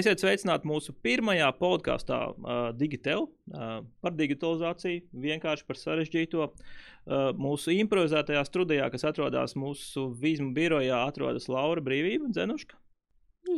Esiet 0.00 0.22
sveicināti 0.22 0.64
mūsu 0.64 0.94
pirmajā 1.04 1.50
podkāstā, 1.58 2.18
uh, 2.32 2.60
Digitel, 2.72 3.26
uh, 3.52 3.82
par 4.00 4.14
digitalizāciju, 4.16 5.02
vienkārši 5.26 5.66
par 5.68 5.76
sarežģīto. 5.76 6.46
Uh, 6.46 7.26
mūsu 7.36 7.74
improvizētajā 7.74 8.40
studijā, 8.48 8.86
kas 8.94 9.04
atrodas 9.10 9.56
mūsu 9.60 10.06
vīzmu 10.22 10.54
birojā, 10.56 11.02
atrodas 11.10 11.50
Laura 11.52 11.84
Brīvība, 11.84 12.30
Zenuška. 12.32 12.78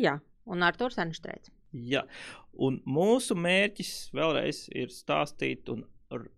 Jā, 0.03 0.17
un 0.51 0.67
Arthurs 0.67 0.99
Enštrēts. 1.05 1.53
Jā, 1.73 2.03
un 2.59 2.81
mūsu 2.91 3.37
mērķis 3.39 3.93
vēlreiz 4.17 4.65
ir 4.75 4.91
stāstīt 4.91 5.71
un 5.71 5.87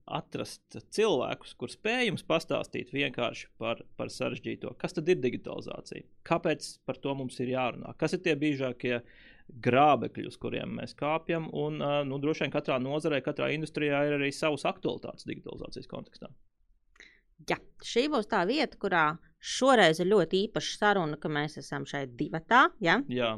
atrast 0.06 0.78
cilvēkus, 0.95 1.55
kuriem 1.59 1.74
spējams 1.74 2.24
pastāstīt 2.28 2.92
vienkārši 2.95 3.51
par, 3.60 3.82
par 3.98 4.12
sarežģīto. 4.12 4.74
Kas 4.80 4.96
tad 4.96 5.09
ir 5.12 5.20
digitalizācija? 5.23 6.06
Kāpēc 6.27 6.69
par 6.88 7.01
to 7.02 7.15
mums 7.19 7.38
ir 7.42 7.55
jārunā? 7.55 7.95
Kas 8.01 8.16
ir 8.16 8.23
tie 8.24 8.37
biežākie 8.38 9.01
grābekļi, 9.65 10.27
uz 10.30 10.38
kuriem 10.41 10.79
mēs 10.80 10.96
kāpjam? 10.98 11.51
Un 11.52 11.82
nu, 12.09 12.20
droši 12.23 12.46
vien 12.46 12.55
katrā 12.55 12.80
nozarē, 12.82 13.20
katrā 13.24 13.51
industrijā 13.55 14.05
ir 14.09 14.18
arī 14.18 14.32
savas 14.32 14.66
aktualitātes 14.70 15.29
digitalizācijas 15.29 15.91
kontekstā. 15.91 16.32
Jā, 17.51 17.59
šī 17.84 18.06
būs 18.12 18.29
tā 18.30 18.45
vieta, 18.48 18.79
kurā 18.80 19.06
šoreiz 19.45 20.01
ir 20.01 20.09
ļoti 20.12 20.46
īpaša 20.46 20.79
saruna, 20.79 21.18
ka 21.20 21.29
mēs 21.32 21.59
esam 21.60 21.84
šeit 21.88 22.15
divatā. 22.18 22.68
Ja? 22.84 23.01
Jā. 23.12 23.34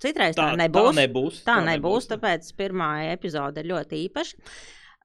Citreiz 0.00 0.36
tā, 0.36 0.50
tā 0.52 0.60
nebūs. 0.60 0.90
Tā 0.92 0.96
nebūs, 1.00 1.38
tā 1.44 1.56
nebūs, 1.60 1.70
nebūs 1.72 2.10
tāpēc 2.12 2.50
pirmā 2.58 2.90
epizode 3.12 3.62
ir 3.62 3.70
ļoti 3.72 4.00
īpaša. 4.06 4.48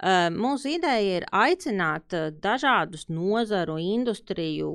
Uh, 0.02 0.32
mūsu 0.34 0.72
ideja 0.80 1.20
ir 1.20 1.26
aicināt 1.30 2.16
uh, 2.18 2.32
dažādus 2.34 3.06
nozaru, 3.14 3.76
industriju 3.78 4.72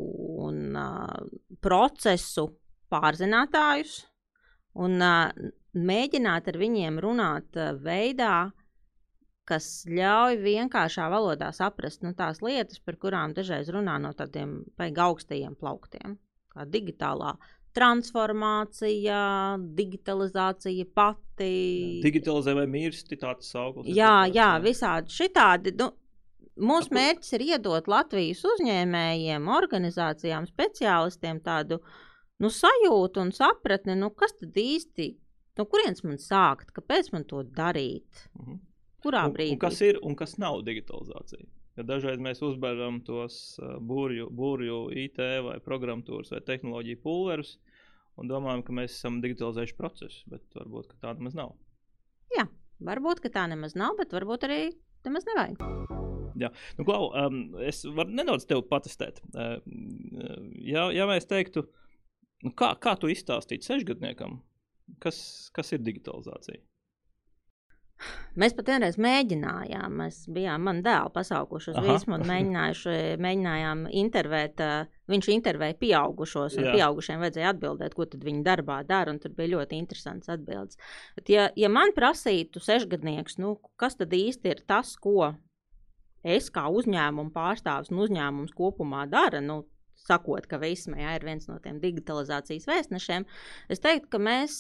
un 0.47 0.77
uh, 0.79 1.17
procesu 1.59 2.45
pārzinātājus 2.95 4.05
un 4.79 5.03
mēģināt 5.75 6.51
ar 6.53 6.59
viņiem 6.61 7.01
runāt 7.03 7.59
veidā, 7.83 8.53
kas 9.49 9.67
ļauj 9.89 10.39
vienkāršā 10.45 11.09
valodā 11.11 11.49
saprast 11.57 12.05
nu, 12.05 12.13
tās 12.15 12.39
lietas, 12.45 12.79
par 12.85 12.99
kurām 13.01 13.35
dažreiz 13.35 13.73
runā 13.73 13.97
no 14.03 14.13
tādiem 14.15 14.61
augstajiem 14.79 15.57
plauktiem, 15.59 16.19
kā 16.55 16.69
digitālā 16.71 17.35
transformācija, 17.77 19.21
digitalizācija 19.77 20.89
pati. 20.97 21.53
Digitalizē 22.05 22.57
vai 22.57 22.67
mirsti 22.71 23.19
tāds 23.21 23.53
augsts. 23.59 23.93
Jā, 23.93 24.25
jā, 24.33 24.55
visādi 24.65 25.13
šitādi. 25.13 25.77
Nu, 25.81 25.93
Mūsu 26.57 26.95
mērķis 26.97 27.35
ir 27.37 27.43
iedot 27.51 27.89
Latvijas 27.93 28.39
uzņēmējiem, 28.49 29.49
organizācijām, 29.53 30.47
speciālistiem 30.49 31.43
tādu 31.45 31.83
nu, 32.41 32.49
sajūtu 32.49 33.21
un 33.21 33.33
sapratni, 33.37 33.93
nu, 34.01 34.09
kas 34.17 34.33
tad 34.41 34.57
īsti, 34.57 35.11
no 35.61 35.67
kurienes 35.69 36.01
man 36.07 36.17
sākt, 36.21 36.73
kāpēc 36.77 37.13
man 37.13 37.29
to 37.29 37.43
darīt, 37.45 38.25
mhm. 38.41 38.57
kurā 39.05 39.27
brīdī. 39.35 39.53
Un, 39.53 39.61
un 39.61 39.65
kas 39.67 39.83
ir 39.85 40.01
un 40.01 40.17
kas 40.17 40.39
nav 40.41 40.63
digitalizācija? 40.65 41.45
Ja 41.77 41.85
dažreiz 41.85 42.21
mēs 42.23 42.41
uzbēram 42.45 43.03
tos 43.05 43.59
burju, 43.85 44.31
burju 44.33 44.79
IT 44.97 45.21
vai 45.45 45.59
programmatūras 45.65 46.33
vai 46.33 46.41
tehnoloģiju 46.47 47.03
pulverus 47.05 47.57
un 48.17 48.31
domājam, 48.31 48.65
ka 48.65 48.77
mēs 48.79 48.97
esam 48.97 49.21
digitalizējuši 49.25 49.77
procesu, 49.77 50.23
bet 50.33 50.57
varbūt 50.57 50.97
tā 51.03 51.13
nemaz 51.19 51.37
nav. 51.37 51.53
Jā, 52.33 52.47
varbūt 52.81 53.27
tā 53.29 53.45
nemaz 53.53 53.77
nav, 53.77 53.99
bet 54.01 54.17
varbūt 54.17 54.49
arī 54.49 54.61
nemaz 55.05 55.29
nevajag. 55.29 55.61
Jā, 56.37 56.51
nu, 56.77 56.85
klau, 56.85 57.11
um, 57.17 57.43
es 57.65 57.83
varu 57.97 58.13
nedaudz 58.17 58.45
tevi 58.49 58.65
patestēt. 58.69 59.23
Uh, 59.33 59.57
ja, 60.65 60.89
ja 60.93 61.07
mēs 61.09 61.29
teiktu, 61.29 61.65
nu, 62.45 62.53
kā, 62.57 62.75
kā 62.81 62.97
tu 63.01 63.09
izstāstītu 63.13 63.69
sešgadniekam, 63.69 64.41
kas, 65.03 65.19
kas 65.57 65.73
ir 65.77 65.85
digitalizācija? 65.85 66.61
Mēs 68.37 68.53
pat 68.53 68.69
vienreiz 68.69 68.99
mēģinājām, 69.01 69.95
mēs 70.03 70.19
bijām 70.33 70.67
manu 70.69 70.83
dēlu 70.85 71.09
pasaukuši 71.15 71.71
uz 71.73 71.79
viesmu 71.87 72.19
un 72.19 72.27
mēģinājām 72.29 73.87
intervēt. 74.03 74.61
Viņš 75.09 75.29
intervēja 75.33 75.79
pieaugušos, 75.81 76.59
un 76.59 76.67
Jā. 76.69 76.75
pieaugušiem 76.77 77.23
vajadzēja 77.23 77.55
atbildēt, 77.55 77.95
ko 77.97 78.05
tad 78.11 78.27
viņi 78.27 78.45
darbā 78.45 78.83
dara, 78.89 79.15
un 79.15 79.21
tur 79.23 79.33
bija 79.39 79.55
ļoti 79.55 79.79
interesants 79.81 80.29
atbildes. 80.33 80.77
Bet, 81.17 81.33
ja, 81.33 81.47
ja 81.57 81.71
man 81.73 81.95
prasītu 81.97 82.61
sešgadnieks, 82.61 83.39
nu, 83.41 83.55
kas 83.81 83.97
tad 83.97 84.13
īsti 84.17 84.53
ir 84.53 84.61
tas, 84.69 84.93
ko 85.01 85.33
es 86.27 86.51
kā 86.53 86.67
uzņēmuma 86.69 87.33
pārstāvis 87.33 87.95
un 87.95 88.03
uzņēmums 88.05 88.53
kopumā 88.59 89.07
dara, 89.09 89.41
nu, 89.41 89.63
sakot, 90.07 90.45
ka 90.51 90.61
Vismējā 90.61 91.17
ir 91.17 91.25
viens 91.25 91.49
no 91.49 91.57
tiem 91.63 91.81
digitalizācijas 91.81 92.69
vēstnešiem, 92.69 93.25
es 93.73 93.81
teiktu, 93.81 94.11
ka 94.13 94.21
mēs 94.21 94.59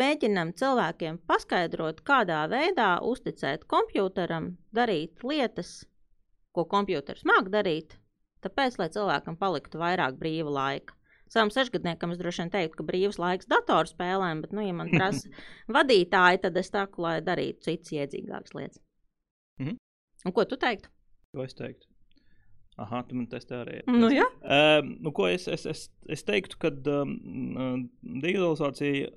mēģinam 0.00 0.52
cilvēkiem 0.58 1.18
paskaidrot, 1.30 2.02
kādā 2.06 2.42
veidā 2.50 2.92
uzticēt 3.06 3.66
kompjutoram, 3.70 4.54
darīt 4.76 5.24
lietas, 5.26 5.80
ko 6.56 6.64
kompjuters 6.70 7.26
māk 7.28 7.50
darīt, 7.52 7.98
tāpēc, 8.44 8.78
lai 8.80 8.88
cilvēkam 8.94 9.36
paliktu 9.40 9.80
vairāk 9.82 10.18
brīva 10.20 10.54
laika. 10.56 10.96
Savam 11.30 11.52
sešgadniekam 11.54 12.10
es 12.10 12.18
droši 12.18 12.42
vien 12.42 12.50
teiktu, 12.50 12.80
ka 12.80 12.86
brīvs 12.88 13.20
laiks 13.22 13.46
datorspēlēm, 13.50 14.40
bet, 14.42 14.54
nu, 14.56 14.64
ja 14.66 14.74
man 14.74 14.90
prasa 14.90 15.30
vadītāji, 15.76 16.42
tad 16.42 16.58
es 16.58 16.72
saku, 16.72 17.04
lai 17.06 17.20
darītu 17.22 17.68
citas 17.68 17.94
iedzīgākas 17.94 18.56
lietas. 18.56 18.82
Mm 19.60 19.66
-hmm. 19.68 19.78
Un 20.26 20.32
ko 20.32 20.44
tu 20.44 20.56
teiktu? 20.56 20.90
Ko 21.36 21.44
es 21.44 21.54
teiktu? 21.54 21.86
Aha, 22.80 23.02
tu 23.04 23.16
man 23.18 23.26
testē 23.28 23.60
arī. 23.60 23.80
Nu, 23.86 24.08
ja? 24.08 24.24
uh, 24.40 24.80
nu, 25.04 25.12
ko 25.12 25.28
es, 25.28 25.46
es, 25.48 25.66
es, 25.66 25.82
es 26.08 26.24
teiktu, 26.24 26.56
ka 26.58 26.70
um, 26.72 27.88
digitalizācija 28.00 29.10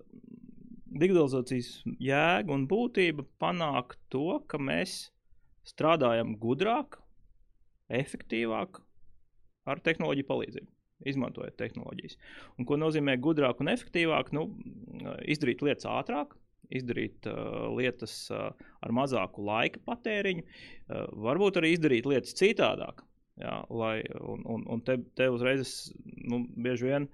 digitalizācijas 0.93 1.69
jēga 2.01 2.53
un 2.53 2.67
būtība 2.69 3.25
panāk 3.41 3.97
to, 4.13 4.39
ka 4.47 4.59
mēs 4.61 5.09
strādājam 5.67 6.35
gudrāk, 6.41 6.99
efektīvāk 7.93 8.79
ar 9.69 9.81
tehnoloģiju 9.83 10.29
palīdzību. 10.29 10.69
Izmantojot 11.09 11.57
tehnoloģijas. 11.59 12.15
Un, 12.55 12.67
ko 12.67 12.77
nozīmē 12.79 13.17
gudrāk 13.19 13.59
un 13.59 13.71
efektīvāk? 13.73 14.29
Nu, 14.35 14.45
izdarīt 15.27 15.63
lietas 15.65 15.87
ātrāk, 15.91 16.37
izdarīt 16.71 17.27
uh, 17.27 17.65
lietas 17.75 18.13
uh, 18.31 18.53
ar 18.83 18.93
mazāku 18.95 19.43
laika 19.43 19.81
patēriņu, 19.87 20.45
uh, 20.45 21.09
varbūt 21.25 21.59
arī 21.59 21.73
izdarīt 21.75 22.07
lietas 22.07 22.37
citādāk. 22.39 23.03
Jā, 23.41 23.57
lai, 23.73 23.97
un 24.21 24.45
un, 24.53 24.63
un 24.69 24.83
te, 24.85 24.99
te 25.17 25.27
uzreiz 25.33 25.73
nu, 26.05 26.43
bieži 26.63 26.91
vien 26.91 27.07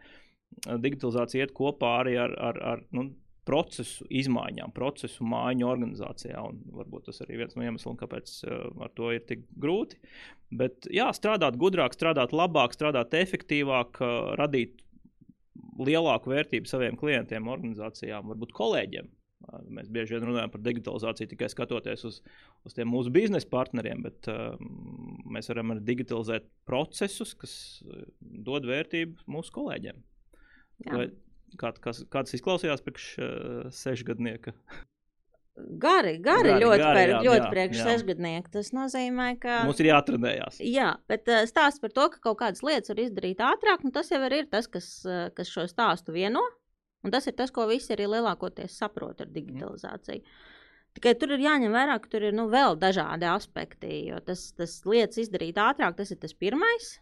digitalizācija 0.67 1.45
iet 1.45 1.53
kopā 1.55 1.93
arī 2.01 2.17
ar, 2.19 2.33
ar, 2.49 2.59
ar 2.73 2.81
nu, 2.91 3.05
procesu 3.49 4.05
izmaiņām, 4.13 4.73
procesu 4.75 5.25
mājiņu 5.25 5.69
organizācijā. 5.69 6.41
Varbūt 6.79 7.09
tas 7.09 7.23
arī 7.25 7.41
viens 7.41 7.55
no 7.57 7.65
iemesliem, 7.65 7.97
kāpēc 7.99 8.33
uh, 8.45 8.67
ar 8.85 8.91
to 8.97 9.09
ir 9.15 9.23
tik 9.29 9.47
grūti. 9.59 9.97
Bet 10.61 10.89
jā, 10.93 11.09
strādāt 11.17 11.57
gudrāk, 11.61 11.95
strādāt 11.97 12.35
labāk, 12.35 12.75
strādāt 12.77 13.15
efektīvāk, 13.17 14.01
uh, 14.03 14.33
radīt 14.39 14.83
lielāku 15.79 16.33
vērtību 16.33 16.69
saviem 16.69 16.99
klientiem, 16.99 17.49
organizācijām, 17.49 18.29
varbūt 18.33 18.53
kolēģiem. 18.57 19.09
Uh, 19.47 19.63
mēs 19.79 19.89
bieži 19.95 20.17
vien 20.17 20.27
runājam 20.29 20.53
par 20.53 20.63
digitalizāciju 20.67 21.31
tikai 21.31 21.49
skatoties 21.49 22.05
uz, 22.09 22.19
uz 22.69 22.77
tiem 22.77 22.91
mūsu 22.93 23.13
biznesa 23.15 23.49
partneriem, 23.49 24.03
bet 24.05 24.29
uh, 24.29 24.59
mēs 25.31 25.49
varam 25.49 25.73
arī 25.73 25.87
digitalizēt 25.93 26.45
procesus, 26.69 27.33
kas 27.39 27.55
dod 28.19 28.69
vērtību 28.69 29.25
mūsu 29.31 29.55
kolēģiem. 29.57 30.05
Jā. 30.85 30.93
Lai, 30.95 31.09
Kā, 31.57 31.73
kas, 31.81 32.03
kā 32.11 32.23
tas 32.25 32.35
izklausījās 32.37 32.83
priekš 32.85 33.09
uh, 33.17 33.69
sešgadnieka? 33.73 34.53
Gari, 35.59 36.13
gari, 36.23 36.53
gari 36.53 36.63
ļoti, 36.63 36.83
gari, 36.83 37.11
jā, 37.11 37.23
ļoti 37.25 37.41
jā, 37.41 37.49
priekš 37.51 37.79
sešgadnieku. 37.83 38.51
Tas 38.53 38.69
nozīmē, 38.75 39.31
ka. 39.41 39.57
Mums 39.67 39.81
ir 39.83 39.89
jāatrenējas. 39.89 40.61
Jā, 40.63 40.93
bet 41.11 41.27
uh, 41.31 41.41
stāsts 41.49 41.83
par 41.83 41.91
to, 41.95 42.05
ka 42.13 42.21
kaut 42.29 42.39
kādas 42.43 42.63
lietas 42.63 42.93
var 42.93 43.01
izdarīt 43.03 43.43
ātrāk, 43.43 43.83
nu, 43.83 43.91
tas 43.95 44.11
jau 44.13 44.21
ir 44.29 44.47
tas, 44.51 44.69
kas, 44.71 44.87
uh, 45.07 45.27
kas 45.35 45.51
šo 45.51 45.67
stāstu 45.71 46.15
vieno. 46.15 46.45
Un 47.03 47.11
tas 47.15 47.27
ir 47.31 47.35
tas, 47.35 47.51
ko 47.55 47.65
visi 47.67 47.93
arī 47.95 48.09
lielākoties 48.11 48.75
saprot 48.79 49.21
ar 49.23 49.29
digitalizāciju. 49.31 50.23
Mm. 50.23 50.55
Tikai 50.97 51.13
tur 51.21 51.35
ir 51.35 51.43
jāņem 51.43 51.75
vērā, 51.75 51.99
ka 52.01 52.09
tur 52.11 52.25
ir 52.27 52.33
nu, 52.35 52.47
vēl 52.51 52.77
dažādi 52.81 53.27
aspekti. 53.29 53.91
Jo 54.09 54.21
tas, 54.25 54.49
tas 54.57 54.79
lietas 54.89 55.21
izdarīt 55.21 55.59
ātrāk, 55.61 55.95
tas 55.99 56.11
ir 56.11 56.19
tas 56.21 56.33
pirmais. 56.33 56.95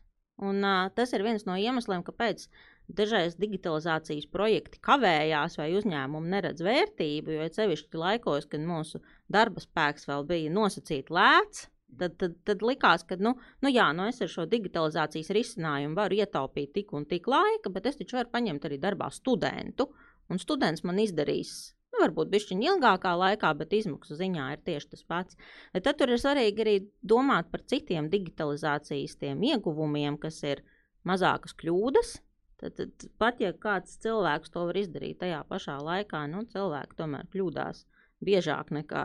Un 0.43 0.61
uh, 0.61 0.89
tas 0.93 1.13
ir 1.17 1.23
viens 1.25 1.47
no 1.47 1.55
iemesliem, 1.57 2.03
kāpēc 2.05 2.45
Dažreiz 2.87 3.35
digitalizācijas 3.35 4.29
projekti 4.31 4.79
kavējās 4.79 5.57
vai 5.59 5.73
uzņēmumi 5.75 6.31
neredz 6.31 6.63
vērtību, 6.63 7.33
jo 7.35 7.47
sevišķi 7.51 7.99
laikos, 7.99 8.47
kad 8.47 8.63
mūsu 8.63 9.01
darba 9.27 9.59
spēks 9.59 10.07
vēl 10.07 10.23
bija 10.29 10.53
nosacīti 10.55 11.11
lēts, 11.11 11.65
tad, 11.99 12.15
tad, 12.21 12.37
tad 12.47 12.63
likās, 12.63 13.03
ka 13.07 13.17
nu, 13.19 13.33
nu 13.63 13.71
jā, 13.71 13.89
nu 13.95 14.07
es 14.07 14.21
ar 14.23 14.31
šo 14.31 14.45
digitalizācijas 14.47 15.33
risinājumu 15.35 15.99
varu 15.99 16.21
ietaupīt 16.21 16.71
tik 16.77 16.93
un 16.95 17.07
tik 17.09 17.27
laika, 17.27 17.71
bet 17.75 17.89
es 17.91 17.99
taču 17.99 18.21
varu 18.21 18.31
paņemt 18.31 18.69
arī 18.69 18.77
darbā 18.79 19.09
studentu, 19.11 19.89
un 20.31 20.39
students 20.39 20.85
man 20.87 21.03
izdarīs 21.03 21.57
nu, 21.91 21.99
varbūt 22.03 22.31
bišķiņa 22.31 22.69
ilgākā 22.71 23.13
laikā, 23.19 23.51
bet 23.59 23.73
izmaksu 23.73 24.15
ziņā 24.19 24.47
ir 24.53 24.63
tieši 24.67 24.91
tas 24.93 25.03
pats. 25.07 25.37
Tad 25.73 25.99
tur 25.99 26.13
ir 26.13 26.21
svarīgi 26.21 26.63
arī 26.63 26.77
domāt 27.01 27.51
par 27.51 27.63
citiem 27.67 28.09
digitalizācijas 28.13 29.17
ieguvumiem, 29.23 30.19
kas 30.21 30.39
ir 30.45 30.63
mazākas 31.07 31.55
kļūdas, 31.57 32.17
Tad, 32.57 32.73
tad 32.73 33.05
pat 33.21 33.41
ja 33.41 33.51
kāds 33.53 33.99
cilvēks 34.01 34.49
to 34.53 34.63
var 34.69 34.79
izdarīt 34.79 35.19
tajā 35.21 35.43
pašā 35.49 35.77
laikā, 35.85 36.23
nu, 36.31 36.41
cilvēki 36.49 36.97
tomēr 36.97 37.27
kļūdās 37.33 37.83
biežāk 38.25 38.71
nekā 38.73 39.03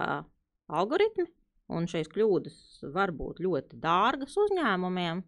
algoritmi, 0.73 1.29
un 1.77 1.89
šīs 1.91 2.09
kļūdas 2.15 2.57
var 2.95 3.13
būt 3.17 3.43
ļoti 3.45 3.81
dārgas 3.83 4.39
uzņēmumiem. 4.41 5.21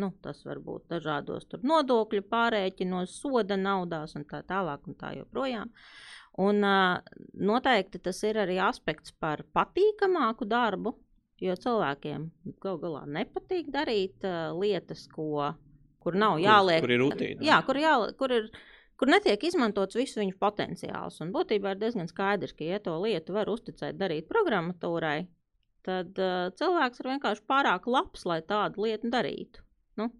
Nu, 0.00 0.10
tas 0.24 0.44
var 0.46 0.60
būt 0.64 0.92
dažādos 0.92 1.48
nodokļu 1.64 2.22
pārēķinos, 2.28 3.16
soda 3.20 3.56
naudās 3.56 4.14
un 4.16 4.24
tā 4.28 4.42
tālāk 4.48 4.86
un 4.88 4.96
tā 5.00 5.14
joprojām. 5.16 5.72
Un, 6.40 6.60
uh, 6.64 7.00
noteikti 7.34 8.00
tas 8.00 8.20
ir 8.28 8.38
arī 8.44 8.60
aspekts 8.62 9.12
par 9.12 9.42
patīkamāku 9.56 10.46
darbu, 10.48 10.94
jo 11.40 11.56
cilvēkiem 11.64 12.28
gal 12.62 12.78
galā 12.80 13.02
nepatīk 13.08 13.72
darīt 13.72 14.24
uh, 14.28 14.52
lietas, 14.56 15.08
ko 15.10 15.50
kur 16.02 16.18
nav 16.18 16.38
jāliek. 16.42 16.80
Kur, 16.80 16.88
kur 16.88 16.94
ir 16.94 17.02
rutīna. 17.04 17.44
Jā, 17.46 17.60
kur, 17.66 17.80
jā, 17.80 17.96
kur 18.20 18.36
ir. 18.36 18.52
Kur 19.00 19.08
netiek 19.08 19.40
izmantots 19.48 19.96
visu 19.96 20.20
viņu 20.20 20.34
potenciāls. 20.36 21.14
Un 21.24 21.30
būtībā 21.32 21.70
ir 21.72 21.78
diezgan 21.80 22.08
skaidrs, 22.10 22.52
ka, 22.52 22.66
ja 22.68 22.76
to 22.84 22.98
lietu 23.00 23.32
var 23.32 23.48
uzticēt 23.48 23.96
darīt 23.96 24.26
programmatūrai, 24.28 25.22
tad 25.88 26.20
uh, 26.20 26.50
cilvēks 26.58 27.00
ir 27.00 27.08
vienkārši 27.14 27.46
pārāk 27.48 27.88
labs, 27.88 28.26
lai 28.28 28.42
tādu 28.44 28.84
lietu 28.84 29.08
darītu. 29.14 29.64
Nu, 29.96 30.10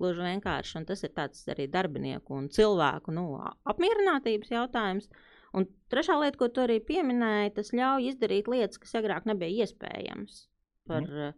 gluži 0.00 0.24
vienkārši. 0.24 0.78
Un 0.80 0.86
tas 0.88 1.04
ir 1.04 1.20
arī 1.52 1.66
darbinieku 1.68 2.38
un 2.38 2.48
cilvēku 2.48 3.12
nu, 3.12 3.26
apmierinātības 3.68 4.54
jautājums. 4.56 5.12
Un 5.52 5.68
trešā 5.92 6.16
lieta, 6.22 6.40
ko 6.40 6.48
tu 6.48 6.64
arī 6.64 6.78
pieminēji, 6.88 7.58
tas 7.60 7.74
ļauj 7.76 8.08
izdarīt 8.14 8.48
lietas, 8.48 8.80
kas 8.80 8.96
agrāk 9.02 9.28
nebija 9.28 9.68
iespējamas. 9.68 10.46
Par, 10.88 11.04
mm 11.04 11.36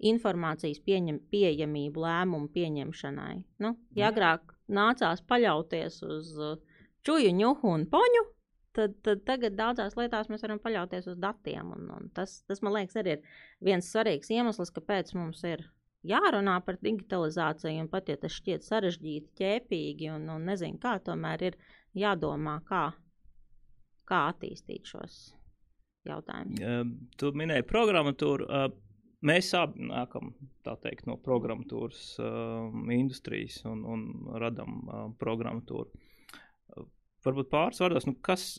informācijas 0.00 0.80
pieņem, 0.86 1.20
pieejamību 1.32 2.04
lēmumu 2.04 2.50
pieņemšanai. 2.54 3.34
Nu, 3.64 3.74
ja 3.96 4.10
agrāk 4.10 4.54
nācās 4.70 5.22
paļauties 5.28 6.00
uz 6.06 6.30
uh, 6.38 6.60
čuju, 7.06 7.32
ņuhu 7.36 7.72
un 7.74 7.86
poņu, 7.90 8.22
tad, 8.76 8.96
tad 9.06 9.24
tagad 9.28 9.56
daudzās 9.58 9.96
lietās 9.98 10.30
mēs 10.32 10.44
varam 10.46 10.60
paļauties 10.62 11.10
uz 11.12 11.18
datiem. 11.20 11.74
Un, 11.76 11.90
un 11.96 12.08
tas, 12.16 12.40
tas, 12.48 12.62
man 12.64 12.76
liekas, 12.78 12.96
arī 13.00 13.18
ir 13.18 13.36
viens 13.70 13.90
svarīgs 13.92 14.32
iemesls, 14.32 14.72
kāpēc 14.76 15.12
mums 15.18 15.42
ir 15.48 15.66
jārunā 16.06 16.58
par 16.64 16.80
digitalizāciju. 16.80 17.84
Un 17.84 17.90
pat 17.92 18.08
ja 18.12 18.18
tas 18.20 18.36
šķiet 18.38 18.66
sarežģīti, 18.66 19.34
ķēpīgi 19.40 20.12
un, 20.14 20.28
un 20.32 20.48
nezinu, 20.48 20.80
kā 20.82 20.96
tomēr 21.04 21.50
ir 21.50 21.58
jādomā, 21.98 22.60
kā, 22.68 22.86
kā 24.08 24.24
attīstīt 24.30 24.88
šos 24.88 25.20
jautājumus. 26.08 26.62
Uh, 26.64 26.86
tu 27.20 27.34
minēji 27.36 27.66
programmatūru. 27.68 28.46
Uh, 28.48 28.70
Mēs 29.26 29.50
abi 29.52 29.84
nākam 29.90 30.30
teikt, 30.64 31.04
no 31.08 31.18
programmatūras 31.20 32.04
uh, 32.24 32.70
industrijas 32.94 33.58
un, 33.68 33.82
un 33.84 34.04
radām 34.40 34.78
uh, 34.86 35.02
programmatūru. 35.20 35.90
Uh, 36.72 36.86
varbūt 37.26 37.50
pāris 37.52 37.82
vārdos, 37.84 38.06
nu 38.08 38.14
kas, 38.24 38.54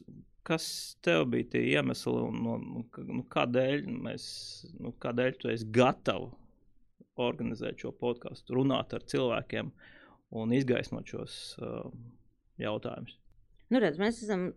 kas 0.46 0.68
tev 1.02 1.25
bija 1.34 1.50
tie 1.56 1.63
iemesli 1.72 2.13
un, 2.13 2.46
un 2.54 2.86
nu, 3.10 3.24
kādēļ, 3.34 3.90
mēs, 4.06 4.28
nu, 4.78 4.94
kādēļ 5.02 5.42
tu 5.42 5.50
esi 5.54 5.66
gatavs 5.74 6.38
organizēt 7.22 7.81
šo 7.81 7.92
podkāstu, 7.98 8.56
runāt 8.56 8.94
ar 8.96 9.04
cilvēkiem 9.10 9.74
un 10.38 10.54
izgaismot 10.56 11.10
šos 11.10 11.40
uh, 11.58 11.90
jautājumus? 12.62 13.18
Nu, 13.74 13.81
redz, 13.81 13.98
mēs 14.02 14.22
esam 14.24 14.52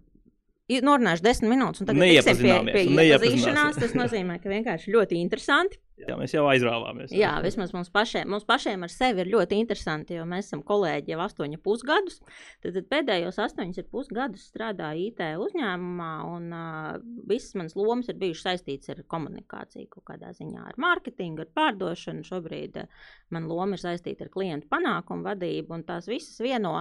norunājuši 0.85 1.25
desmit 1.25 1.51
minūtes, 1.53 1.83
un 1.83 1.89
tagad 1.91 2.07
tiksim 2.09 2.39
pie, 2.41 2.73
pie 2.73 3.09
iepazīšanās. 3.11 3.81
Tas 3.83 3.97
nozīmē, 3.99 4.39
ka 4.41 4.53
vienkārši 4.53 4.95
ļoti 4.95 5.19
interesanti. 5.21 5.81
Jā, 5.95 6.17
mēs 6.19 6.33
jau 6.35 6.43
aizrāvāmies. 6.51 7.13
Jā, 7.15 7.37
vismaz 7.45 7.71
mums 7.75 7.91
pašiem, 7.95 8.27
mums 8.33 8.47
pašiem 8.49 8.83
ar 8.83 8.91
sevi 8.91 9.23
ir 9.23 9.29
ļoti 9.31 9.61
interesanti, 9.63 10.17
jo 10.19 10.25
mēs 10.27 10.49
esam 10.49 10.65
kolēģi 10.67 11.13
jau 11.13 11.21
astoņus 11.23 11.63
pusgadus. 11.63 12.19
Tad, 12.65 12.73
tad 12.75 12.89
pēdējos 12.91 13.39
astoņus 13.45 13.87
pusgadus 13.93 14.49
strādāju 14.51 15.07
IT 15.13 15.23
uzņēmumā, 15.45 16.11
un 16.33 16.51
uh, 16.51 16.91
visas 17.31 17.55
manas 17.61 17.79
lomas 17.79 18.11
ir 18.11 18.19
bijušas 18.25 18.49
saistītas 18.49 18.91
ar 18.97 19.05
komunikāciju, 19.15 19.87
kaut 19.93 20.09
kādā 20.11 20.35
ziņā 20.35 20.67
ar 20.73 20.81
mārketingu, 20.83 21.47
ar 21.47 21.55
pārdošanu. 21.61 22.27
Šobrīd 22.27 22.83
uh, 22.83 23.09
man 23.37 23.47
loma 23.53 23.79
ir 23.79 23.85
saistīta 23.85 24.27
ar 24.27 24.35
klientu 24.35 24.73
panākumu 24.75 25.29
vadību, 25.29 25.79
un 25.79 25.87
tās 25.87 26.11
visas 26.11 26.43
vieno. 26.43 26.81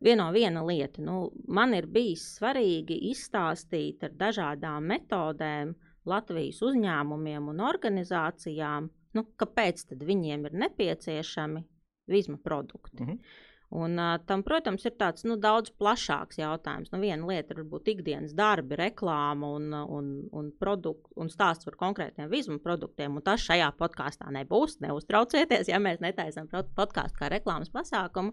Vieno 0.00 0.28
viena 0.32 0.62
lieta, 0.62 1.02
nu, 1.02 1.32
man 1.48 1.74
ir 1.74 1.88
bijis 1.90 2.22
svarīgi 2.38 3.00
izstāstīt 3.10 4.04
ar 4.06 4.12
dažādām 4.14 4.86
metodēm, 4.86 5.74
uh, 5.74 5.88
Latvijas 6.08 6.62
uzņēmumiem 6.64 7.50
un 7.52 7.60
organizācijām, 7.64 8.88
nu, 9.16 9.26
kāpēc 9.40 9.84
viņiem 9.98 10.48
ir 10.48 10.56
nepieciešami 10.64 11.62
vizma 12.08 12.40
produkti. 12.44 13.02
Mm 13.02 13.08
-hmm. 13.08 13.44
Un, 13.70 13.98
uh, 14.00 14.14
tam, 14.26 14.42
protams, 14.42 14.84
ir 14.88 14.94
tāds 14.96 15.26
nu, 15.28 15.36
daudz 15.36 15.70
plašāks 15.70 16.38
jautājums. 16.38 16.92
Nu, 16.92 17.00
viena 17.00 17.26
lieta 17.26 17.52
ir 17.52 17.58
varbūt 17.60 17.90
ikdienas 17.92 18.32
darbi, 18.32 18.78
reklāma 18.80 19.50
un, 19.56 19.74
un, 19.74 20.06
un, 20.32 20.52
produkt, 20.58 21.12
un 21.16 21.28
stāsts 21.28 21.64
par 21.64 21.76
konkrētiem 21.76 22.30
vizmu 22.30 22.58
produktiem. 22.58 23.16
Un 23.16 23.22
tas 23.22 23.44
šajā 23.44 23.68
podkāstā 23.76 24.30
nebūs. 24.30 24.80
Neuztraucieties, 24.80 25.68
ja 25.68 25.78
mēs 25.78 26.00
netaisām 26.00 26.48
podkāstu 26.74 27.18
kā 27.18 27.28
reklāmas 27.28 27.68
pasākumu. 27.68 28.32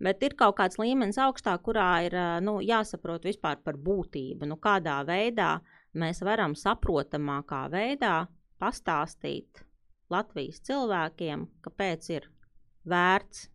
Bet 0.00 0.22
ir 0.24 0.32
kaut 0.38 0.56
kāds 0.56 0.78
līmenis 0.80 1.18
augstāk, 1.20 1.60
kurā 1.66 1.88
ir 2.06 2.16
nu, 2.44 2.58
jāsaprot 2.64 3.26
vispār 3.28 3.58
par 3.64 3.76
būtību, 3.76 4.48
nu, 4.48 4.56
kādā 4.56 5.00
veidā 5.04 5.58
mēs 6.00 6.22
varam 6.24 6.54
saprotamākā 6.56 7.66
veidā 7.72 8.14
pastāstīt 8.60 9.60
Latvijas 10.10 10.62
cilvēkiem, 10.66 11.44
kāpēc 11.64 12.08
ir 12.16 12.30
vērts 12.88 13.48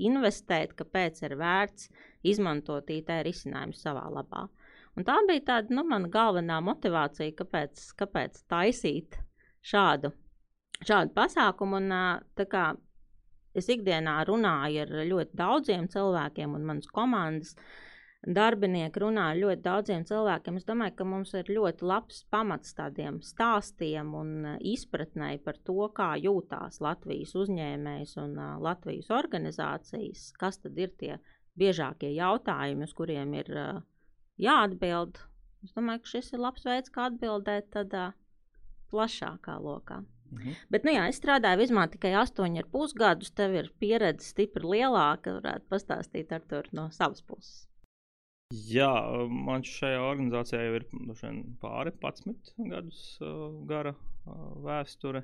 investēt, 0.00 0.76
kāpēc 0.78 1.20
ir 1.26 1.34
vērts 1.40 1.90
izmantot 2.30 2.88
IT 2.94 3.10
risinājumu 3.26 3.76
savā 3.76 4.06
labā. 4.14 4.46
Un 4.98 5.06
tā 5.06 5.16
bija 5.28 5.44
tāda 5.52 5.74
nu, 5.74 5.84
mana 5.86 6.10
galvenā 6.10 6.58
motivācija, 6.64 7.34
kāpēc, 7.38 7.82
kāpēc 8.00 8.40
taisīt 8.50 9.18
šādu, 9.62 10.10
šādu 10.82 11.14
pasākumu. 11.16 11.78
Un, 11.78 11.94
kā, 12.50 12.64
es 13.56 13.68
ikdienā 13.72 14.20
runāju 14.28 14.84
ar 14.84 14.96
ļoti 15.10 15.38
daudziem 15.38 15.88
cilvēkiem, 15.92 16.56
un 16.56 16.66
manas 16.68 16.90
komandas 16.94 17.54
darbinieki 18.20 19.00
runā 19.00 19.30
ar 19.32 19.38
ļoti 19.40 19.62
daudziem 19.64 20.04
cilvēkiem. 20.08 20.58
Es 20.60 20.66
domāju, 20.68 20.94
ka 20.98 21.06
mums 21.08 21.32
ir 21.38 21.48
ļoti 21.48 21.86
labs 21.88 22.20
pamats 22.32 22.74
tādiem 22.76 23.20
stāstiem 23.24 24.12
un 24.16 24.32
uh, 24.44 24.56
izpratnē 24.60 25.32
par 25.44 25.56
to, 25.64 25.78
kā 25.96 26.12
jūtās 26.20 26.82
Latvijas 26.84 27.32
uzņēmējs 27.40 28.16
un 28.20 28.36
uh, 28.36 28.58
Latvijas 28.60 29.08
organizācijas, 29.16 30.30
kas 30.40 30.60
tad 30.60 30.78
ir 30.78 30.92
tie 31.00 31.16
biežākie 31.60 32.12
jautājumi, 32.14 32.84
uz 32.84 32.94
kuriem 32.96 33.34
ir 33.40 33.50
uh, 33.56 33.82
jāatbild. 34.40 35.24
Es 35.64 35.72
domāju, 35.76 36.04
ka 36.04 36.14
šis 36.14 36.32
ir 36.34 36.44
labs 36.44 36.64
veids, 36.68 36.92
kā 36.92 37.08
atbildēt 37.08 37.72
tādā 37.72 38.10
plašākā 38.92 39.56
lokā. 39.64 40.02
Mhm. 40.30 40.54
Bet, 40.70 40.86
nu 40.86 40.94
jā, 40.94 41.08
es 41.10 41.18
strādāju 41.20 41.60
Vizmā 41.64 41.86
tikai 41.90 42.12
8,5 42.20 42.94
gadus. 42.98 43.32
Tev 43.34 43.56
ir 43.58 43.72
pieredze 43.82 44.30
stipri 44.30 44.76
lielāka. 44.76 45.38
Varētu 45.40 45.66
pastāstīt 45.72 46.32
ar 46.36 46.46
to 46.50 46.62
no 46.76 46.88
savas 46.94 47.22
puses. 47.26 47.66
Jā, 48.50 48.90
man 49.30 49.62
šajā 49.62 49.98
organizācijā 50.02 50.62
jau 50.64 50.78
ir 50.80 50.86
nu, 50.90 51.14
pāri 51.62 51.92
11 52.02 52.56
gadus 52.72 53.02
uh, 53.22 53.52
gara 53.70 53.92
uh, 53.94 54.48
vēsture. 54.64 55.22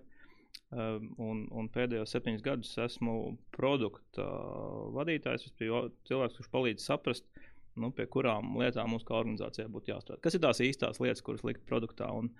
Uh, 0.71 1.01
un, 1.23 1.45
un 1.55 1.69
pēdējos 1.71 2.15
septiņus 2.15 2.45
gadus 2.47 2.71
esmu 2.83 3.37
produkta 3.55 4.23
uh, 4.23 4.87
vadītājs. 4.95 5.49
Es 5.49 5.57
biju 5.59 5.89
cilvēks, 6.09 6.39
kurš 6.39 6.53
palīdz 6.55 6.87
saprast, 6.87 7.27
nu, 7.75 7.91
pie 7.95 8.07
kurām 8.11 8.55
lietām 8.61 8.95
mums 8.95 9.07
kā 9.07 9.19
organizācijai 9.19 9.69
būtu 9.75 9.93
jāstrādā. 9.93 10.23
Kas 10.23 10.39
ir 10.39 10.43
tās 10.47 10.63
īstās 10.63 11.03
lietas, 11.03 11.23
kuras 11.27 11.43
likt 11.47 11.67
produktā? 11.67 12.13
Un, 12.15 12.31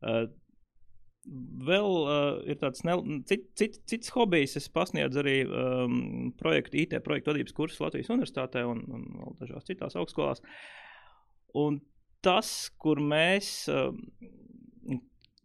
uh, 0.00 0.24
Vēl 1.28 1.96
uh, 2.00 2.38
ir 2.48 2.56
tāds 2.62 2.80
ne, 2.88 2.94
cit, 3.28 3.50
cit, 3.58 3.76
cits 3.90 4.12
hobijs. 4.14 4.56
Es 4.56 4.70
pasniedzu 4.72 5.20
arī 5.20 5.36
um, 5.44 6.30
projektu, 6.40 6.78
IT 6.80 6.96
projektu 7.04 7.34
vadības 7.34 7.56
kursus 7.56 7.82
Latvijas 7.84 8.08
Universitātē 8.14 8.64
un, 8.64 8.80
un 8.88 9.04
vēl 9.18 9.36
dažās 9.42 9.68
citās 9.68 9.98
augstskolās. 10.00 10.40
Un 11.60 11.76
tas, 12.24 12.70
kur 12.80 13.02
mēs, 13.04 13.50
uh, 13.68 13.92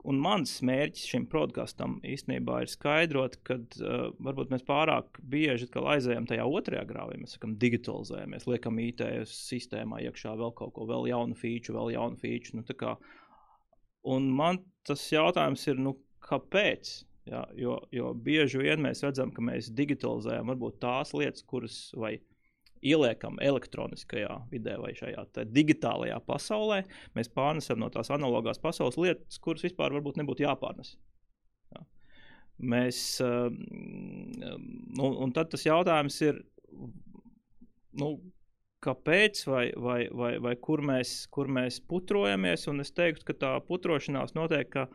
un 0.07 0.21
mans 0.23 0.55
mērķis 0.63 1.09
šim 1.11 1.27
podkāstam 1.27 1.97
īstenībā 2.07 2.61
ir 2.63 2.71
skaidrot, 2.71 3.35
ka 3.43 3.59
uh, 3.59 4.07
varbūt 4.23 4.55
mēs 4.55 4.63
pārāk 4.63 5.19
bieži 5.27 5.67
aizējām 5.67 6.29
tajā 6.31 6.47
otrajā 6.47 6.85
grāvī. 6.87 7.19
Mēs 7.19 7.35
sakām, 7.35 7.57
digitalizējamies, 7.59 8.47
liekam 8.47 8.79
IT 8.85 9.03
sistēmā 9.27 10.05
iekšā 10.07 10.37
vēl 10.39 10.55
kaut 10.55 10.71
ko, 10.79 10.87
vēl 10.87 11.11
jaunu 11.11 11.35
feature, 11.35 11.75
vēl 11.75 11.97
jaunu 11.97 12.23
feature. 12.23 12.61
Nu, 12.61 12.63
Un 14.05 14.29
man 14.37 14.61
tas 14.85 15.01
jautājums 15.11 15.65
ir, 15.69 15.81
nu, 15.81 15.95
kāpēc? 16.25 16.93
Ja, 17.25 17.41
jo, 17.57 17.79
jo 17.89 18.11
bieži 18.13 18.61
vien 18.61 18.83
mēs 18.85 19.01
redzam, 19.01 19.31
ka 19.33 19.41
mēs 19.41 19.71
digitalizējam 19.73 20.51
varbūt 20.51 20.77
tās 20.83 21.13
lietas, 21.17 21.41
kuras 21.49 21.79
vai 21.97 22.19
ieliekam 22.85 23.39
elektroniskajā 23.41 24.35
vidē 24.51 24.75
vai 24.81 24.91
šajā 24.97 25.23
digitālajā 25.49 26.19
pasaulē. 26.27 26.83
Mēs 27.17 27.31
pārnesam 27.33 27.81
no 27.81 27.89
tās 27.93 28.11
analogās 28.13 28.61
pasaules 28.61 28.99
lietas, 29.01 29.39
kuras 29.41 29.65
vispār 29.65 29.95
varbūt 29.95 30.19
nebūtu 30.21 30.45
jāpārnes. 30.45 30.93
Ja. 31.73 31.81
Mēs, 32.75 32.99
um, 33.25 33.57
un, 34.99 35.17
un 35.25 35.33
tad 35.33 35.49
tas 35.55 35.65
jautājums 35.65 36.19
ir, 36.27 36.43
nu, 37.97 38.11
kāpēc 38.85 39.43
vai, 39.49 39.65
vai, 39.81 39.99
vai, 40.13 40.31
vai 40.43 40.53
kur, 40.61 40.83
mēs, 40.85 41.25
kur 41.33 41.49
mēs 41.51 41.81
putrojamies. 41.89 42.67
Un 42.71 42.83
es 42.83 42.93
teiktu, 42.95 43.27
ka 43.29 43.37
tā 43.41 43.51
putrošanās 43.67 44.35
notiek 44.37 44.79
eh, 44.81 44.87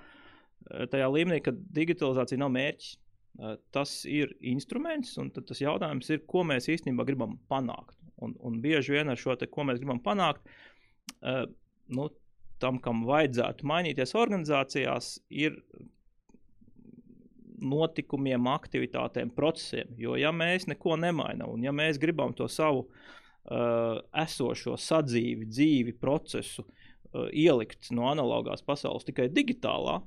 tajā 0.93 1.11
līmenī, 1.11 1.41
ka 1.45 1.55
digitalizācija 1.81 2.41
nav 2.41 2.53
mērķis. 2.57 2.97
Eh, 3.41 3.57
tas 3.75 3.95
ir 4.11 4.35
instruments, 4.53 5.17
un 5.23 5.31
tas 5.35 5.63
jautājums 5.63 6.11
ir, 6.13 6.25
ko 6.31 6.45
mēs 6.47 6.71
īstenībā 6.73 7.07
gribam 7.09 7.39
panākt. 7.51 7.97
Un, 8.21 8.35
un 8.45 8.59
bieži 8.61 8.99
vien 8.99 9.09
ar 9.09 9.21
šo 9.21 9.37
te, 9.41 9.49
ko 9.49 9.65
mēs 9.65 9.79
gribam 9.81 9.97
panākt, 10.05 10.45
uh, 11.25 11.47
nu, 11.89 12.11
tam, 12.61 12.77
kam 12.85 13.07
vajadzētu 13.09 13.65
mainīties 13.65 14.13
organizācijās, 14.13 15.15
ir 15.33 15.57
notikumiem, 17.65 18.45
aktivitātēm, 18.53 19.33
procesiem. 19.33 19.95
Jo, 19.97 20.19
ja 20.21 20.35
mēs 20.37 20.69
neko 20.69 20.99
nemainām, 21.01 21.55
un 21.57 21.65
ja 21.65 21.73
mēs 21.73 21.97
gribam 22.03 22.37
to 22.37 22.45
savu 22.53 22.83
uh, 22.83 23.09
esošo 23.51 24.77
sadzīvi, 24.79 25.49
dzīvi, 25.51 25.97
procesu 25.99 26.65
uh, 26.65 27.27
ielikt 27.33 27.91
no 27.97 28.07
analogās 28.11 28.63
pasaules 28.67 29.07
tikai 29.09 29.29
digitālā, 29.35 30.01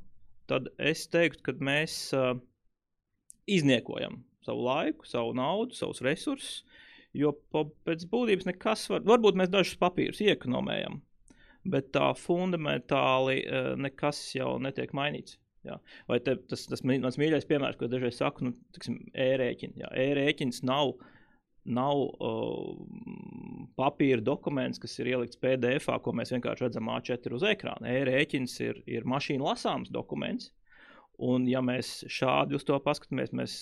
tad 0.51 0.69
es 0.79 1.05
teiktu, 1.11 1.43
ka 1.47 1.55
mēs 1.59 1.97
uh, 2.17 2.35
izniekojam 3.47 4.21
savu 4.45 4.65
laiku, 4.67 5.07
savu 5.07 5.35
naudu, 5.37 5.75
savus 5.77 6.03
resursus. 6.03 6.63
Jo 7.13 7.29
pēc 7.53 8.07
būtības 8.09 8.47
nekas 8.49 8.87
var, 8.89 9.03
varbūt 9.05 9.37
mēs 9.37 9.51
dažus 9.53 9.77
papīrus 9.77 10.23
iekonomējam, 10.25 10.97
bet 11.69 11.91
tā 11.93 12.07
fundamentāli 12.17 13.43
nekas 13.77 14.23
jau 14.33 14.55
netiek 14.57 14.95
mainīts. 14.97 15.37
Jā. 15.63 15.77
Vai 16.11 16.19
te, 16.23 16.35
tas, 16.51 16.65
tas 16.67 16.83
mans 16.83 17.17
mīļākais 17.19 17.47
piemērs, 17.47 17.77
ko 17.79 17.87
dažreiz 17.91 18.17
saku, 18.19 18.49
nu, 18.49 18.53
tiksim, 18.75 18.97
e-rēķini. 19.15 19.85
E-rēķins 20.03 20.59
nav, 20.67 20.95
nav 21.63 22.01
uh, 22.03 22.73
papīra 23.79 24.21
dokuments, 24.23 24.81
kas 24.81 24.97
ir 24.99 25.11
ielikts 25.13 25.39
PDF, 25.41 25.89
ko 26.03 26.13
mēs 26.15 26.33
vienkārši 26.33 26.67
redzam 26.67 26.91
A4 26.93 27.37
uz 27.37 27.45
ekrāna. 27.47 27.89
E-rēķins 27.89 28.57
ir, 28.65 28.83
ir 28.89 29.07
mašīna 29.09 29.51
lasāms 29.51 29.91
dokuments. 29.93 30.51
Un, 31.23 31.45
ja 31.49 31.61
mēs 31.61 32.01
šādi 32.09 32.57
uz 32.57 32.65
to 32.65 32.77
paskatāmies, 32.81 33.33
mēs 33.37 33.55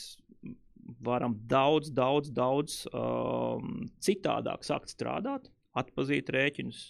varam 1.03 1.36
daudz, 1.51 1.91
daudz, 1.94 2.32
daudz 2.34 2.84
um, 2.91 3.88
citādāk 4.03 4.65
sākt 4.65 4.94
strādāt, 4.94 5.50
atpazīt 5.77 6.32
rēķinus, 6.34 6.84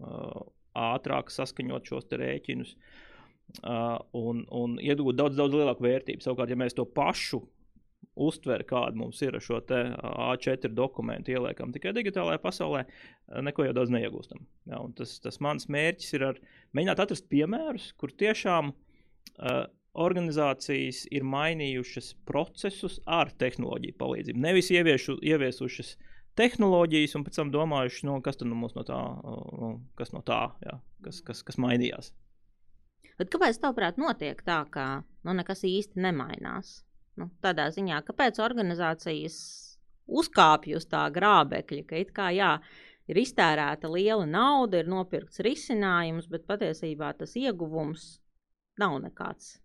uh, 0.00 0.44
ātrāk 0.74 1.32
saskaņot 1.34 1.90
šos 1.90 2.08
rēķinus. 2.10 2.76
Uh, 3.62 3.98
un, 4.16 4.46
un 4.56 4.78
iegūt 4.82 5.18
daudz, 5.18 5.36
daudz 5.38 5.54
lielāku 5.54 5.84
vērtību. 5.84 6.24
Savukārt, 6.24 6.50
ja 6.50 6.58
mēs 6.58 6.74
to 6.74 6.86
pašu 6.88 7.42
uztveri, 8.14 8.66
kāda 8.68 8.98
mums 8.98 9.20
ir 9.24 9.36
šo 9.42 9.60
A4 9.64 10.70
dokumentu, 10.74 11.34
ieliekam 11.34 11.72
tikai 11.74 11.94
digitālajā 11.96 12.40
pasaulē, 12.42 12.84
neko 13.42 13.66
jau 13.66 13.76
daudz 13.76 13.92
neiegūstam. 13.94 14.44
Ja, 14.70 14.82
tas, 14.98 15.16
tas 15.24 15.40
mans 15.42 15.68
mērķis 15.72 16.16
ir 16.16 16.26
ar, 16.30 16.42
mēģināt 16.76 17.02
atrast 17.04 17.28
piemērus, 17.32 17.90
kur 17.98 18.14
tiešām 18.14 18.70
uh, 18.70 19.64
organizācijas 19.94 21.04
ir 21.14 21.26
mainījušas 21.26 22.14
procesus 22.26 22.98
ar 23.06 23.30
tehnoloģiju 23.38 23.98
palīdzību. 23.98 24.42
Nevis 24.42 24.70
ieviešu, 24.74 25.18
ieviesušas 25.22 25.94
tehnoloģijas 26.38 27.14
un 27.18 27.26
pēc 27.26 27.38
tam 27.38 27.52
domājuši, 27.54 28.06
nu, 28.08 28.18
kas 28.24 28.40
no, 28.42 28.54
no 28.58 28.86
tā, 28.86 29.00
nu, 29.60 29.70
kas 29.98 30.14
no 30.14 30.22
tā, 30.26 30.42
ja, 30.66 30.78
kas, 31.06 31.22
kas, 31.26 31.44
kas 31.46 31.60
mainījās. 31.62 32.10
Bet 33.18 33.30
kāpēc, 33.30 33.60
tavuprāt, 33.62 33.98
notiek 34.00 34.40
tā, 34.42 34.64
ka 34.74 35.04
nu, 35.22 35.36
nekas 35.38 35.62
īsti 35.68 36.02
nemainās? 36.02 36.80
Nu, 37.20 37.28
tādā 37.44 37.68
ziņā, 37.74 38.00
kāpēc 38.06 38.40
organizācijas 38.42 39.36
uzkāpj 40.04 40.74
uz 40.78 40.86
tā 40.90 41.04
grābekļa, 41.14 41.84
ka 41.88 42.00
it 42.02 42.10
kā 42.16 42.30
jā, 42.34 42.56
ir 43.10 43.20
iztērēta 43.22 43.90
liela 43.92 44.26
nauda, 44.26 44.82
ir 44.82 44.90
nopirkts 44.90 45.42
risinājums, 45.44 46.26
bet 46.32 46.48
patiesībā 46.48 47.12
tas 47.18 47.36
ieguvums 47.38 48.08
nav 48.80 48.98
nekāds 49.04 49.60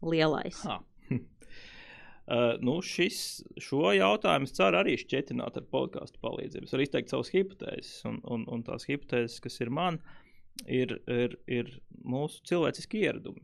lielais. 0.00 0.62
Ha. 0.64 0.80
Uh, 1.10 2.56
nu 2.66 2.78
šis, 2.80 3.42
šo 3.60 3.92
jautājumu 3.96 4.48
es 4.48 4.56
ceru 4.56 4.80
arī 4.80 4.96
šķietināt 5.00 5.60
ar 5.60 5.68
podkāstu 5.68 6.22
palīdzību. 6.24 6.64
Es 6.64 6.74
varu 6.74 6.88
izteikt 6.88 7.12
savas 7.12 7.32
hipotēzes, 7.34 8.00
un, 8.08 8.22
un, 8.24 8.48
un 8.48 8.64
tās 8.64 8.88
hipotēzes, 8.88 9.42
kas 9.44 9.60
ir 9.60 9.72
man, 9.74 10.00
uh, 10.00 10.20
ir, 10.66 10.96
ir, 11.08 11.36
ir 11.48 11.70
mūsu 12.04 12.42
cilvēciski 12.48 13.04
ieradumi. 13.04 13.42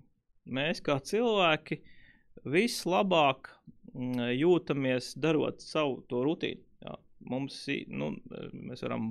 Mēs 0.56 0.82
kā 0.84 0.98
cilvēki 1.02 1.80
vislabāk 2.44 3.50
mm, 3.94 4.30
jūtamies 4.36 5.14
darot 5.22 5.64
savu 5.64 6.00
to 6.10 6.22
rutīnu. 6.26 6.62
Jā. 6.86 6.94
Mums, 7.32 7.58
nu, 7.88 8.12
mēs 8.52 8.84
varam 8.84 9.10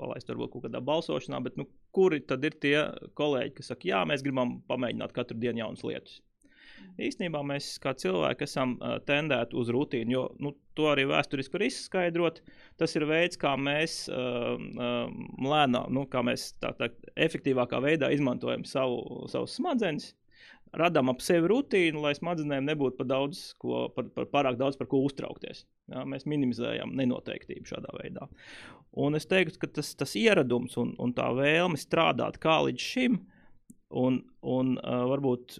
palaist 0.00 0.30
varbūt 0.30 0.54
kaut 0.54 0.66
kādā 0.68 0.80
balsošanā, 0.84 1.42
bet 1.44 1.58
nu, 1.60 1.66
kuri 1.92 2.22
tad 2.24 2.46
ir 2.46 2.56
tie 2.62 2.76
kolēģi, 3.18 3.54
kas 3.58 3.72
saka, 3.72 3.88
jā, 3.90 4.04
mēs 4.08 4.24
gribam 4.24 4.60
pamēģināt 4.70 5.14
katru 5.16 5.38
dienu 5.42 5.64
jaunas 5.64 5.84
lietas? 5.84 6.20
īstenībā 7.00 7.40
mēs 7.46 7.74
kā 7.82 7.92
cilvēki 7.98 8.46
esam 8.46 8.74
tendēti 9.08 9.56
uz 9.58 9.70
rutīnu, 9.72 10.14
jo 10.14 10.22
nu, 10.42 10.52
to 10.76 10.88
arī 10.92 11.06
vēsturiski 11.10 11.56
var 11.56 11.64
izskaidrot. 11.66 12.40
Tas 12.80 12.96
ir 12.96 13.06
veids, 13.08 13.38
kā 13.40 13.54
mēs 13.60 14.02
uh, 14.12 14.54
uh, 14.56 15.12
lēnām, 15.44 15.90
nu, 15.96 16.06
kā 16.10 16.24
mēs 16.26 16.52
tā, 16.62 16.72
tā 16.78 16.90
efektīvākā 17.28 17.82
veidā 17.84 18.10
izmantojam 18.14 18.64
savu, 18.68 19.28
savus 19.32 19.56
smadzenes. 19.58 20.12
Radām 20.76 21.10
ap 21.10 21.22
sevi 21.24 21.48
rutīnu, 21.50 22.02
lai 22.04 22.12
smadzenēm 22.14 22.68
nebūtu 22.68 23.00
par, 23.00 23.08
daudz, 23.10 23.40
ko, 23.58 23.88
par, 23.94 24.06
par 24.14 24.28
pārāk 24.30 24.58
daudz 24.60 24.78
par 24.78 24.86
ko 24.90 25.02
uztraukties. 25.06 25.64
Jā, 25.90 26.04
mēs 26.06 26.28
minimizējam 26.30 26.94
nenoteiktību 26.98 27.66
šādā 27.72 27.96
veidā. 27.98 28.28
Un 29.00 29.18
es 29.18 29.26
teiktu, 29.30 29.58
ka 29.62 29.70
tas, 29.80 29.90
tas 29.98 30.14
ieradums 30.18 30.76
un, 30.78 30.94
un 31.02 31.14
tā 31.16 31.26
vēlme 31.34 31.78
strādāt 31.78 32.38
kā 32.42 32.60
līdz 32.66 32.86
šim 32.92 33.18
uh, 33.18 33.26
Un, 33.90 34.20
un 34.46 34.76
uh, 34.78 35.00
varbūt 35.10 35.56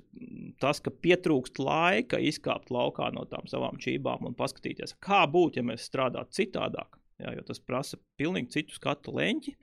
tas, 0.62 0.78
ka 0.78 0.92
pietrūkst 1.02 1.58
laika 1.58 2.20
izkāpt 2.22 2.70
laukā 2.70 3.08
no 3.10 3.24
tām 3.26 3.48
savām 3.50 3.80
čībām 3.82 4.28
un 4.28 4.36
paskatīties, 4.38 4.94
kā 5.02 5.24
būtu, 5.26 5.58
ja 5.58 5.66
mēs 5.66 5.88
strādātu 5.90 6.38
citādāk. 6.38 6.94
Jā, 7.20 7.34
jo 7.34 7.42
tas 7.48 7.58
prasa 7.58 7.98
pilnīgi 8.20 8.54
citu 8.54 8.78
skatu 8.78 9.16
leņķi. 9.18 9.56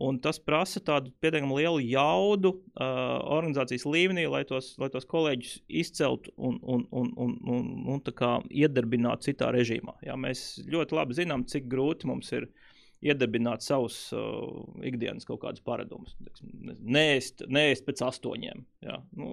Un 0.00 0.16
tas 0.24 0.38
prasa 0.40 0.80
tādu 0.80 1.12
pietiekami 1.20 1.58
lielu 1.58 1.82
jaudu 1.92 2.54
uh, 2.54 3.20
organizācijas 3.36 3.84
līmenī, 3.84 4.24
lai 4.30 4.40
tos, 4.48 4.72
lai 4.80 4.88
tos 4.90 5.04
kolēģus 5.10 5.58
izceltu 5.68 6.32
un, 6.36 6.56
un, 6.62 6.86
un, 6.90 7.12
un, 7.20 7.34
un, 7.52 7.68
un 7.92 8.48
iedarbinātu 8.48 9.28
citā 9.28 9.52
režīmā. 9.52 9.98
Jā, 10.06 10.16
mēs 10.16 10.62
ļoti 10.64 10.96
labi 10.96 11.18
zinām, 11.20 11.44
cik 11.44 11.68
grūti 11.70 12.08
mums 12.08 12.32
ir 12.32 12.48
uh, 12.48 12.71
iedarbināt 13.02 13.64
savus 13.64 13.96
uh, 14.14 14.62
ikdienas 14.86 15.26
kaut 15.26 15.42
kādus 15.42 15.64
paradumus. 15.66 16.14
Nēst, 16.62 17.44
nēst 17.50 17.86
pēc 17.86 18.02
astoņiem. 18.06 18.62
Jā. 18.86 18.98
Nu, 19.18 19.32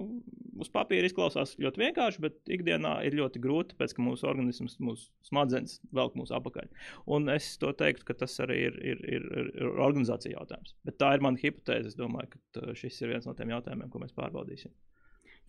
uz 0.59 0.71
papīra 0.73 1.09
izklausās 1.09 1.55
ļoti 1.61 1.83
vienkārši, 1.83 2.23
bet 2.25 2.53
ikdienā 2.57 2.95
ir 3.07 3.17
ļoti 3.19 3.41
grūti, 3.43 3.75
tāpēc 3.75 3.95
ka 3.95 4.05
mūsu 4.05 4.27
organisms, 4.29 4.79
mūsu 4.83 5.09
smadzenes 5.29 5.77
velk 5.95 6.17
mūsu 6.19 6.35
apakaļ. 6.39 6.69
Un 7.15 7.29
es 7.33 7.51
to 7.61 7.71
teiktu, 7.77 8.07
ka 8.09 8.17
tas 8.23 8.39
arī 8.45 8.61
ir, 8.69 8.79
ir, 8.93 9.05
ir, 9.17 9.29
ir 9.53 9.71
organizācija 9.71 10.35
jautājums. 10.37 10.75
Bet 10.87 10.99
tā 11.01 11.13
ir 11.15 11.25
mana 11.25 11.41
hipotēze. 11.41 11.93
Es 11.93 11.99
domāju, 11.99 12.33
ka 12.35 12.63
uh, 12.65 12.73
šis 12.77 13.01
ir 13.03 13.13
viens 13.13 13.29
no 13.29 13.37
tiem 13.37 13.53
jautājumiem, 13.53 13.91
ko 13.93 14.01
mēs 14.01 14.17
pārbaudīsim. 14.17 14.73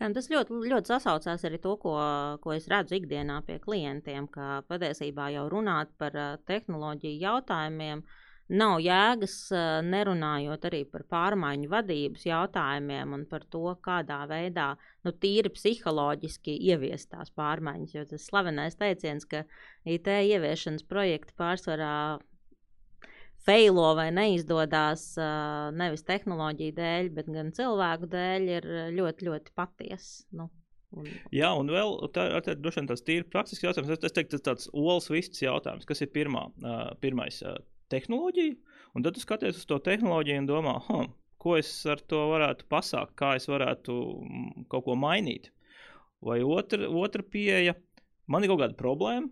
Jā, 0.01 0.07
tas 0.15 0.31
ļoti, 0.33 0.55
ļoti 0.65 0.89
sasaucās 0.89 1.43
arī 1.45 1.59
to, 1.61 1.75
ko, 1.77 1.91
ko 2.41 2.55
es 2.55 2.65
redzu 2.71 2.95
ikdienā 2.97 3.35
pie 3.45 3.59
klientiem, 3.61 4.25
ka 4.33 4.63
patiesībā 4.65 5.27
jau 5.35 5.43
runāt 5.51 5.91
par 6.01 6.15
tehnoloģiju 6.49 7.19
jautājumiem 7.21 8.01
nav 8.61 8.79
jēgas 8.81 9.35
nerunājot 9.85 10.65
arī 10.71 10.79
par 10.89 11.05
pārmaiņu 11.13 11.69
vadības 11.69 12.25
jautājumiem 12.25 13.13
un 13.19 13.27
par 13.29 13.45
to, 13.53 13.75
kādā 13.85 14.23
veidā 14.31 14.71
nu, 15.05 15.13
tīri 15.13 15.53
psiholoģiski 15.53 16.57
ieviest 16.71 17.11
tās 17.13 17.29
pārmaiņas. 17.37 17.93
Jo 17.93 18.07
tas 18.09 18.25
slavenais 18.25 18.81
teiciens, 18.81 19.29
ka 19.29 19.45
IT 19.85 20.09
ieviešanas 20.17 20.89
projekti 20.89 21.37
pārsvarā 21.37 21.93
feilo 23.45 23.91
vai 23.97 24.09
neizdodas 24.13 25.05
nevis 25.77 26.05
tehnoloģiju 26.07 26.77
dēļ, 26.77 27.11
bet 27.15 27.29
gan 27.33 27.53
cilvēku 27.57 28.09
dēļ, 28.11 28.49
ir 28.57 28.67
ļoti, 28.97 29.29
ļoti 29.29 29.55
patiesa. 29.57 30.27
Nu, 30.37 30.49
Un... 30.91 31.07
Jā, 31.31 31.53
un 31.55 31.69
vēl 31.71 31.93
tā, 32.11 32.25
tā, 32.43 32.55
droši 32.59 32.81
vien 32.81 32.89
tas 32.89 33.03
ir 33.13 33.27
praktisks 33.31 33.63
jautājums. 33.63 33.93
Es, 33.93 34.01
es 34.09 34.15
teiktu, 34.15 34.35
tas 34.35 34.47
tāds 34.47 34.71
olas 34.75 35.07
vistas 35.11 35.39
jautājums, 35.43 35.87
kas 35.87 36.03
ir 36.03 36.11
pirmā, 36.11 36.49
uh, 36.65 36.89
pirmais 37.03 37.39
uh, 37.47 37.55
tehnoloģija. 37.93 38.57
Un 38.97 39.05
tad 39.05 39.15
tu 39.15 39.23
skaties 39.23 39.61
uz 39.61 39.67
to 39.69 39.79
tehnoloģiju 39.85 40.41
un 40.43 40.49
domā, 40.49 40.75
huh, 40.89 41.05
ko 41.41 41.55
es 41.59 41.69
ar 41.89 42.01
to 42.11 42.25
varētu 42.33 42.67
pasākt, 42.71 43.15
kā 43.19 43.37
es 43.39 43.47
varētu 43.47 43.95
kaut 44.71 44.87
ko 44.87 44.97
mainīt. 44.99 45.47
Vai 46.21 46.41
otra, 46.43 46.89
otra 46.91 47.23
pieeja, 47.23 47.77
man 48.29 48.43
ir 48.43 48.51
kaut 48.51 48.65
kāda 48.65 48.77
problēma, 48.77 49.31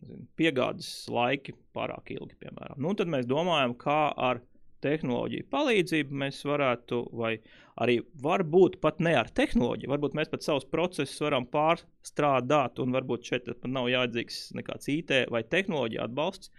nezinu, 0.00 0.26
piegādes 0.38 0.88
laiki 1.12 1.54
pārāk 1.76 2.14
ilgi, 2.14 2.38
piemēram. 2.40 2.80
Nu, 2.82 2.94
tad 2.98 3.10
mēs 3.12 3.28
domājam, 3.30 3.76
kā 3.78 4.12
ar 4.16 4.42
tehnoloģiju 4.82 5.46
palīdzību 5.52 6.16
mēs 6.24 6.40
varētu, 6.48 7.02
vai 7.14 7.36
arī 7.82 8.00
varbūt 8.22 8.80
pat 8.82 8.98
ne 9.04 9.14
ar 9.20 9.30
tehnoloģiju, 9.30 9.90
varbūt 9.92 10.16
mēs 10.18 10.32
pat 10.32 10.42
savus 10.42 10.66
procesus 10.68 11.20
varam 11.22 11.46
pārstrādāt, 11.52 12.82
un 12.82 12.96
varbūt 12.96 13.30
šeit 13.30 13.46
pat 13.46 13.70
nav 13.70 13.88
jādzīgs 13.92 14.48
nekāds 14.58 14.90
IT 14.92 15.14
vai 15.30 15.44
tehnoloģija 15.44 16.08
atbalsts. 16.08 16.50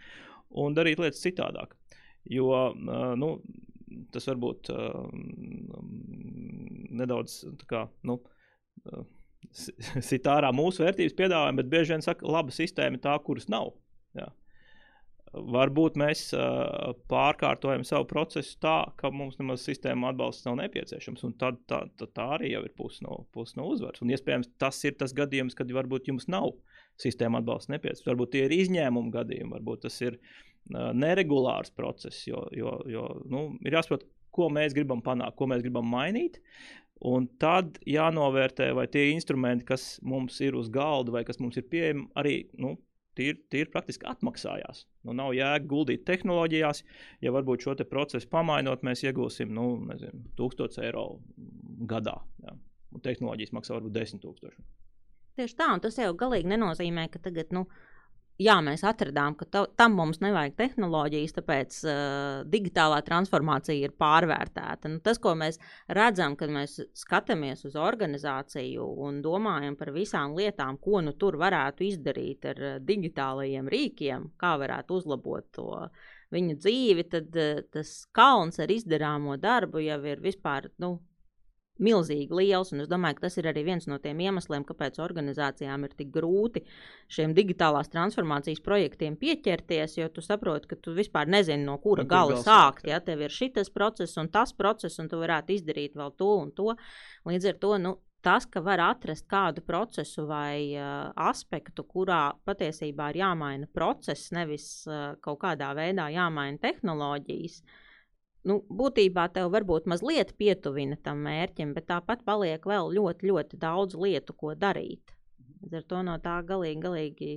un 0.54 0.75
darīt 0.78 1.00
lietas 1.02 1.22
citādāk. 1.24 1.74
Jo 2.30 2.74
nu, 3.18 3.30
tas 4.13 4.28
varbūt 4.30 4.70
nedaudz 6.94 7.40
kā, 7.68 7.88
nu, 8.08 8.20
sit 10.10 10.30
ārā 10.30 10.52
mūsu 10.56 10.86
vērtības 10.86 11.18
piedāvājumu, 11.18 11.62
bet 11.62 11.74
bieži 11.74 11.96
vien 11.96 12.06
saka, 12.06 12.28
laba 12.30 12.54
sistēma 12.54 13.00
ir 13.00 13.04
tā, 13.04 13.18
kuras 13.26 13.50
nav. 13.52 13.74
Jā. 14.18 14.30
Varbūt 15.34 15.96
mēs 15.98 16.28
uh, 16.38 16.92
pārkārtojam 17.10 17.82
savu 17.88 18.06
procesu 18.06 18.54
tā, 18.62 18.76
ka 19.00 19.10
mums 19.10 19.40
nemaz 19.40 19.64
sistēma 19.66 20.12
atbalsts 20.12 20.46
nav 20.46 20.60
nepieciešams. 20.60 21.26
Tad 21.42 21.58
tā, 21.70 21.80
tā, 21.98 22.08
tā 22.14 22.28
arī 22.36 22.52
jau 22.52 22.62
ir 22.68 22.76
puse 22.78 23.02
no, 23.06 23.24
pus 23.34 23.56
no 23.58 23.66
uzvaras. 23.74 24.04
Un 24.06 24.14
iespējams, 24.14 24.52
tas 24.62 24.78
ir 24.86 24.94
tas 25.00 25.16
gadījums, 25.18 25.58
kad 25.58 25.74
varbūt 25.74 26.12
jums 26.12 26.30
nav 26.30 26.52
sistēma 27.02 27.42
atbalsts 27.42 27.74
nepieciešams. 27.74 28.12
Varbūt 28.12 28.36
tie 28.36 28.46
ir 28.46 28.54
izņēmuma 28.60 29.14
gadījumi, 29.16 29.56
varbūt 29.56 29.88
tas 29.88 29.98
ir 30.06 30.20
uh, 30.20 30.92
neregulārs 30.94 31.74
process. 31.74 32.28
Jo, 32.30 32.46
jo, 32.54 32.78
jo 32.94 33.08
nu, 33.26 33.48
ir 33.66 33.80
jāsaprot, 33.80 34.06
ko 34.34 34.50
mēs 34.54 34.74
gribam 34.78 35.02
panākt, 35.06 35.38
ko 35.40 35.48
mēs 35.50 35.66
gribam 35.66 35.90
mainīt. 35.90 36.40
Un 37.04 37.26
tad 37.42 37.80
jānovērtē, 37.90 38.70
vai 38.78 38.86
tie 38.88 39.10
instrumenti, 39.12 39.66
kas 39.68 39.98
mums 40.08 40.40
ir 40.46 40.56
uz 40.56 40.70
galda 40.72 41.12
vai 41.18 41.24
kas 41.28 41.42
mums 41.42 41.58
ir 41.60 41.66
pieejami, 41.68 42.06
arī 42.20 42.36
nu, 42.62 42.78
tīri, 43.18 43.40
tīri 43.52 43.72
praktiski 43.74 44.08
atmaksājās. 44.10 44.86
Nu, 45.04 45.16
nav 45.18 45.34
jēga 45.36 45.68
guldīt 45.70 46.06
tehnoloģijās, 46.08 46.84
ja 47.26 47.34
varbūt 47.36 47.66
šo 47.66 47.76
procesu 47.90 48.30
pamainot, 48.32 48.86
mēs 48.88 49.04
iegūsim 49.04 49.52
nu, 49.54 49.68
nezinu, 49.90 50.24
1000 50.40 50.80
eiro 50.86 51.08
gadā. 51.90 52.20
Jā. 52.46 52.56
Un 52.94 53.02
tehnoloģijas 53.02 53.54
maksā 53.58 53.76
varbūt 53.76 53.96
10 53.98 54.24
000. 54.24 54.54
Tieši 55.34 55.58
tā, 55.58 55.72
un 55.74 55.82
tas 55.82 55.98
jau 55.98 56.14
galīgi 56.18 56.52
nenozīmē, 56.52 57.08
ka 57.10 57.22
tagad, 57.24 57.54
nu, 57.56 57.66
jā, 58.42 58.56
mēs 58.66 58.84
atradām, 58.88 59.36
ka 59.38 59.46
ta, 59.50 59.63
tam 59.78 59.96
mums 59.98 60.20
nevajag 60.24 60.56
tehnoloģijas, 60.58 61.36
tāpēc 61.38 61.78
uh, 61.86 62.40
digitālā 62.50 63.02
transformācija 63.06 63.88
ir 63.88 63.94
pārvērtēta. 64.00 64.92
Nu, 64.92 65.02
tas, 65.06 65.20
ko 65.22 65.36
mēs 65.40 65.60
redzam, 65.94 66.38
kad 66.40 66.54
mēs 66.54 66.80
skatāmies 66.98 67.66
uz 67.70 67.78
organizāciju 67.80 68.88
un 69.06 69.22
domājam 69.25 69.78
par 69.80 69.94
visām 69.96 70.36
lietām, 70.38 70.80
ko 70.82 71.04
nu 71.06 71.16
tur 71.20 71.38
varētu 71.42 71.88
izdarīt 71.90 72.50
ar 72.54 72.62
uh, 72.63 72.75
digitālajiem 72.84 73.70
rīkiem, 73.72 74.34
kā 74.42 74.56
varētu 74.62 75.00
uzlabot 75.00 75.50
to 75.54 75.70
viņu 76.34 76.60
dzīvi, 76.60 77.08
tad 77.13 77.40
uh, 77.40 77.63
tas 77.74 77.96
kalns 78.16 78.62
ar 78.63 78.74
izdarāmo 78.74 79.38
darbu 79.42 79.84
jau 79.86 80.00
ir 80.10 80.24
vispār. 80.24 80.72
Nu, 80.82 80.98
milzīgi 81.82 82.36
liels. 82.38 82.72
Un 82.74 82.84
es 82.84 82.89
domāju, 82.92 83.18
ka 83.18 83.27
tas 83.27 83.38
ir 83.39 83.48
arī 83.50 83.63
viens 83.65 83.88
no 83.89 83.98
tiem 84.01 84.22
iemesliem, 84.24 84.65
kāpēc 84.68 85.00
organizācijām 85.03 85.88
ir 85.88 85.96
tik 85.98 86.12
grūti 86.13 86.63
šiem 87.13 87.34
digitālās 87.38 87.92
transformācijas 87.94 88.62
projektiem 88.65 89.18
pieķerties, 89.20 89.98
jo 89.98 90.10
tu 90.13 90.24
saproti, 90.25 90.70
ka 90.72 90.80
tu 90.80 90.96
vispār 90.98 91.30
nezini, 91.30 91.65
no 91.65 91.80
kura 91.84 92.06
no 92.06 92.12
gala 92.13 92.39
sākt. 92.44 92.88
Ja 92.89 93.01
tev 93.03 93.25
ir 93.25 93.34
šis 93.34 93.72
process 93.74 94.18
un 94.22 94.30
tas 94.34 94.53
process, 94.53 95.00
un 95.01 95.10
tu 95.10 95.22
varētu 95.22 95.58
izdarīt 95.58 95.98
vēl 95.98 96.18
to 96.18 96.34
un 96.42 96.51
to. 96.56 96.74
Līdz 97.30 97.53
ar 97.53 97.62
to 97.62 97.77
nu, 97.82 97.94
tas, 98.24 98.46
ka 98.48 98.62
var 98.63 98.80
atrast 98.80 99.25
kādu 99.27 99.63
procesu 99.68 100.27
vai 100.30 100.74
uh, 100.77 101.10
aspektu, 101.30 101.84
kurā 101.84 102.30
patiesībā 102.48 103.10
ir 103.12 103.24
jāmaina 103.24 103.68
process, 103.74 104.32
nevis 104.32 104.86
uh, 104.88 105.18
kaut 105.24 105.42
kādā 105.44 105.74
veidā 105.75 106.08
jāmaina 106.13 106.62
tehnoloģijas. 106.63 107.60
Uh, 107.60 107.82
nu, 108.50 108.60
būtībā 108.82 109.28
tev 109.36 109.52
varbūt 109.54 109.88
mazliet 109.92 110.36
pietuvina 110.40 110.98
tam 111.04 111.24
mērķim, 111.28 111.74
bet 111.78 111.90
tāpat 111.92 112.24
paliek 112.28 112.66
vēl 112.68 112.94
ļoti, 112.98 113.30
ļoti 113.32 113.60
daudz 113.62 113.98
lietu, 114.00 114.36
ko 114.38 114.54
darīt. 114.60 115.15
Līdz 115.63 115.80
ar 115.80 115.89
to 115.89 116.02
no 116.04 116.17
tā 116.24 116.38
galīgi, 116.48 116.82
galīgi 116.84 117.34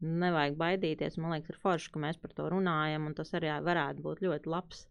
nevajag 0.00 0.58
baidīties. 0.58 1.18
Man 1.18 1.34
liekas, 1.34 1.54
ir 1.54 1.62
forši, 1.62 1.92
ka 1.94 2.02
mēs 2.02 2.20
par 2.22 2.34
to 2.36 2.48
runājam, 2.52 3.08
un 3.08 3.16
tas 3.18 3.32
arī 3.34 3.50
varētu 3.66 4.04
būt 4.04 4.22
ļoti 4.26 4.52
labs 4.52 4.84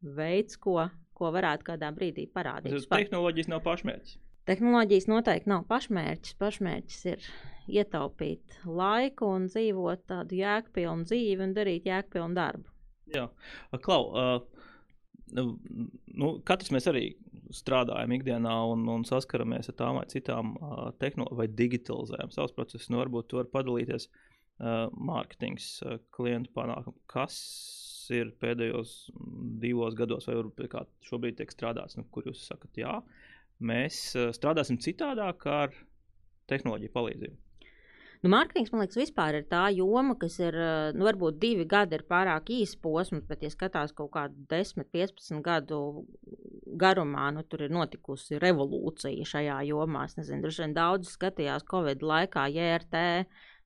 veids, 0.00 0.58
ko, 0.60 0.88
ko 1.16 1.30
varētu 1.32 1.70
kādā 1.72 1.92
brīdī 1.96 2.26
parādīt. 2.32 2.76
Tas 2.76 2.90
tehnoloģijas 2.92 3.48
nav 3.52 3.64
pašmērķis. 3.64 4.18
Tehnoloģijas 4.48 5.06
noteikti 5.10 5.50
nav 5.52 5.64
pašmērķis. 5.70 6.36
Pašmērķis 6.40 7.00
ir 7.12 7.26
ietaupīt 7.70 8.60
laiku 8.66 9.28
un 9.36 9.46
dzīvot 9.50 10.06
tādu 10.10 10.40
jēgpilnu 10.40 11.06
dzīvi 11.08 11.44
un 11.44 11.52
darīt 11.56 11.88
jēgpilnu 11.88 12.36
darbu. 12.36 12.66
Jā, 13.10 13.26
Klau, 13.82 14.02
uh, 14.10 14.59
Nu, 15.36 15.44
nu, 16.20 16.30
katrs 16.46 16.72
mēs 16.74 16.88
arī 16.90 17.04
strādājam 17.54 18.14
ikdienā 18.14 18.54
un, 18.72 18.84
un 18.92 19.04
saskaramies 19.06 19.70
ar 19.72 19.76
tām 19.78 19.98
vai 19.98 20.06
citām 20.10 20.54
uh, 20.56 20.90
tehnoloģijām, 21.02 21.38
vai 21.40 21.48
digitalizējam 21.60 22.32
savus 22.34 22.54
procesus. 22.56 22.90
Nu, 22.92 23.00
varbūt 23.02 23.30
tur 23.30 23.42
var 23.42 23.50
padalīties 23.56 24.08
uh, 24.10 24.86
mārketings, 24.94 25.72
uh, 25.86 25.98
klientu 26.14 26.52
panākumu. 26.56 26.98
Kas 27.10 27.36
ir 28.14 28.32
pēdējos 28.42 28.94
divos 29.62 29.98
gados, 29.98 30.26
vai 30.30 30.38
varbūt 30.40 30.70
kā 30.72 30.84
šobrīd 31.06 31.38
tiek 31.40 31.54
strādāts, 31.54 31.98
nu, 31.98 32.06
kur 32.14 32.26
jūs 32.30 32.42
sakat, 32.50 32.72
jā, 32.82 32.96
mēs 33.62 34.02
uh, 34.18 34.30
strādāsim 34.36 34.80
citādāk 34.82 35.46
ar 35.50 35.76
tehnoloģiju 36.50 36.96
palīdzību? 36.96 37.38
Nu, 38.20 38.28
mārketings, 38.28 38.68
man 38.68 38.82
liekas, 38.82 38.98
vispār 39.00 39.38
ir 39.38 39.46
tā 39.48 39.62
joma, 39.72 40.12
kas 40.20 40.34
ir, 40.42 40.52
eh, 40.52 40.90
nu, 40.92 41.06
varbūt 41.08 41.38
divi 41.40 41.64
gadi 41.64 41.96
ir 41.96 42.02
pārāk 42.04 42.50
īsts 42.52 42.76
posms, 42.84 43.24
bet, 43.24 43.46
ja 43.46 43.48
skatās 43.48 43.94
kaut 43.96 44.10
kādu 44.12 44.44
10, 44.50 44.84
15 44.92 45.40
gadu 45.46 45.78
garumā, 46.82 47.30
nu, 47.32 47.46
tur 47.48 47.64
ir 47.64 47.72
notikusi 47.72 48.36
revolūcija 48.42 49.24
šajā 49.24 49.56
jomā. 49.70 50.04
Es 50.04 50.18
nezinu, 50.20 50.44
droši 50.44 50.66
vien 50.66 50.76
daudz 50.76 51.14
skatījās 51.16 51.64
Covid 51.72 52.04
laikā 52.12 52.44
JRT 52.52 53.02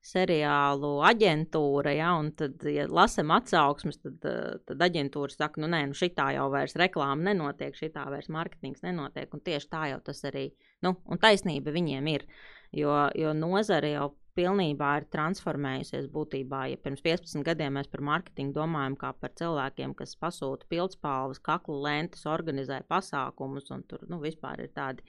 seriālu 0.05 0.95
aģentūra, 1.03 1.91
ja, 1.97 2.15
un 2.15 2.31
tad, 2.39 2.63
ja 2.63 2.87
lasam 2.87 3.35
atsauksmes, 3.35 3.99
tad, 4.07 4.23
eh, 4.23 4.57
tad 4.71 4.87
aģentūra 4.87 5.35
saka, 5.35 5.59
nu, 5.59 5.67
nē, 5.67 5.89
nu, 5.91 5.99
šitā 5.99 6.31
jau 6.39 6.47
vairs 6.53 6.79
reklāma 6.79 7.33
nenotiek, 7.33 7.75
šitā 7.75 8.07
vairs 8.07 8.31
mārketings 8.31 8.87
nenotiek, 8.87 9.27
un 9.35 9.43
tieši 9.43 9.67
tā 9.67 9.87
jau 9.91 9.99
tas 9.99 10.23
arī, 10.31 10.53
nu, 10.79 10.95
un 11.11 11.19
taisnība 11.19 11.75
viņiem 11.75 12.13
ir, 12.15 12.29
jo, 12.71 13.01
jo 13.19 13.35
nozare 13.35 13.97
jau 13.97 14.13
pilnībā 14.35 14.89
ir 14.99 15.07
transformējusies 15.13 16.09
būtībā. 16.11 16.65
Ja 16.71 16.79
pirms 16.81 17.03
15 17.05 17.45
gadiem 17.47 17.77
mēs 17.77 17.89
par 17.91 18.03
mārketingu 18.05 18.55
domājam 18.57 18.97
kā 18.99 19.13
par 19.19 19.33
cilvēkiem, 19.39 19.95
kas 19.97 20.15
pasūta 20.19 20.67
pildspalvas, 20.71 21.41
kaklu 21.43 21.79
lentes, 21.85 22.25
organizē 22.29 22.81
pasākumus 22.89 23.71
un 23.75 23.85
tur 23.89 24.03
nu, 24.11 24.19
vispār 24.23 24.65
ir 24.65 24.73
tādi 24.75 25.05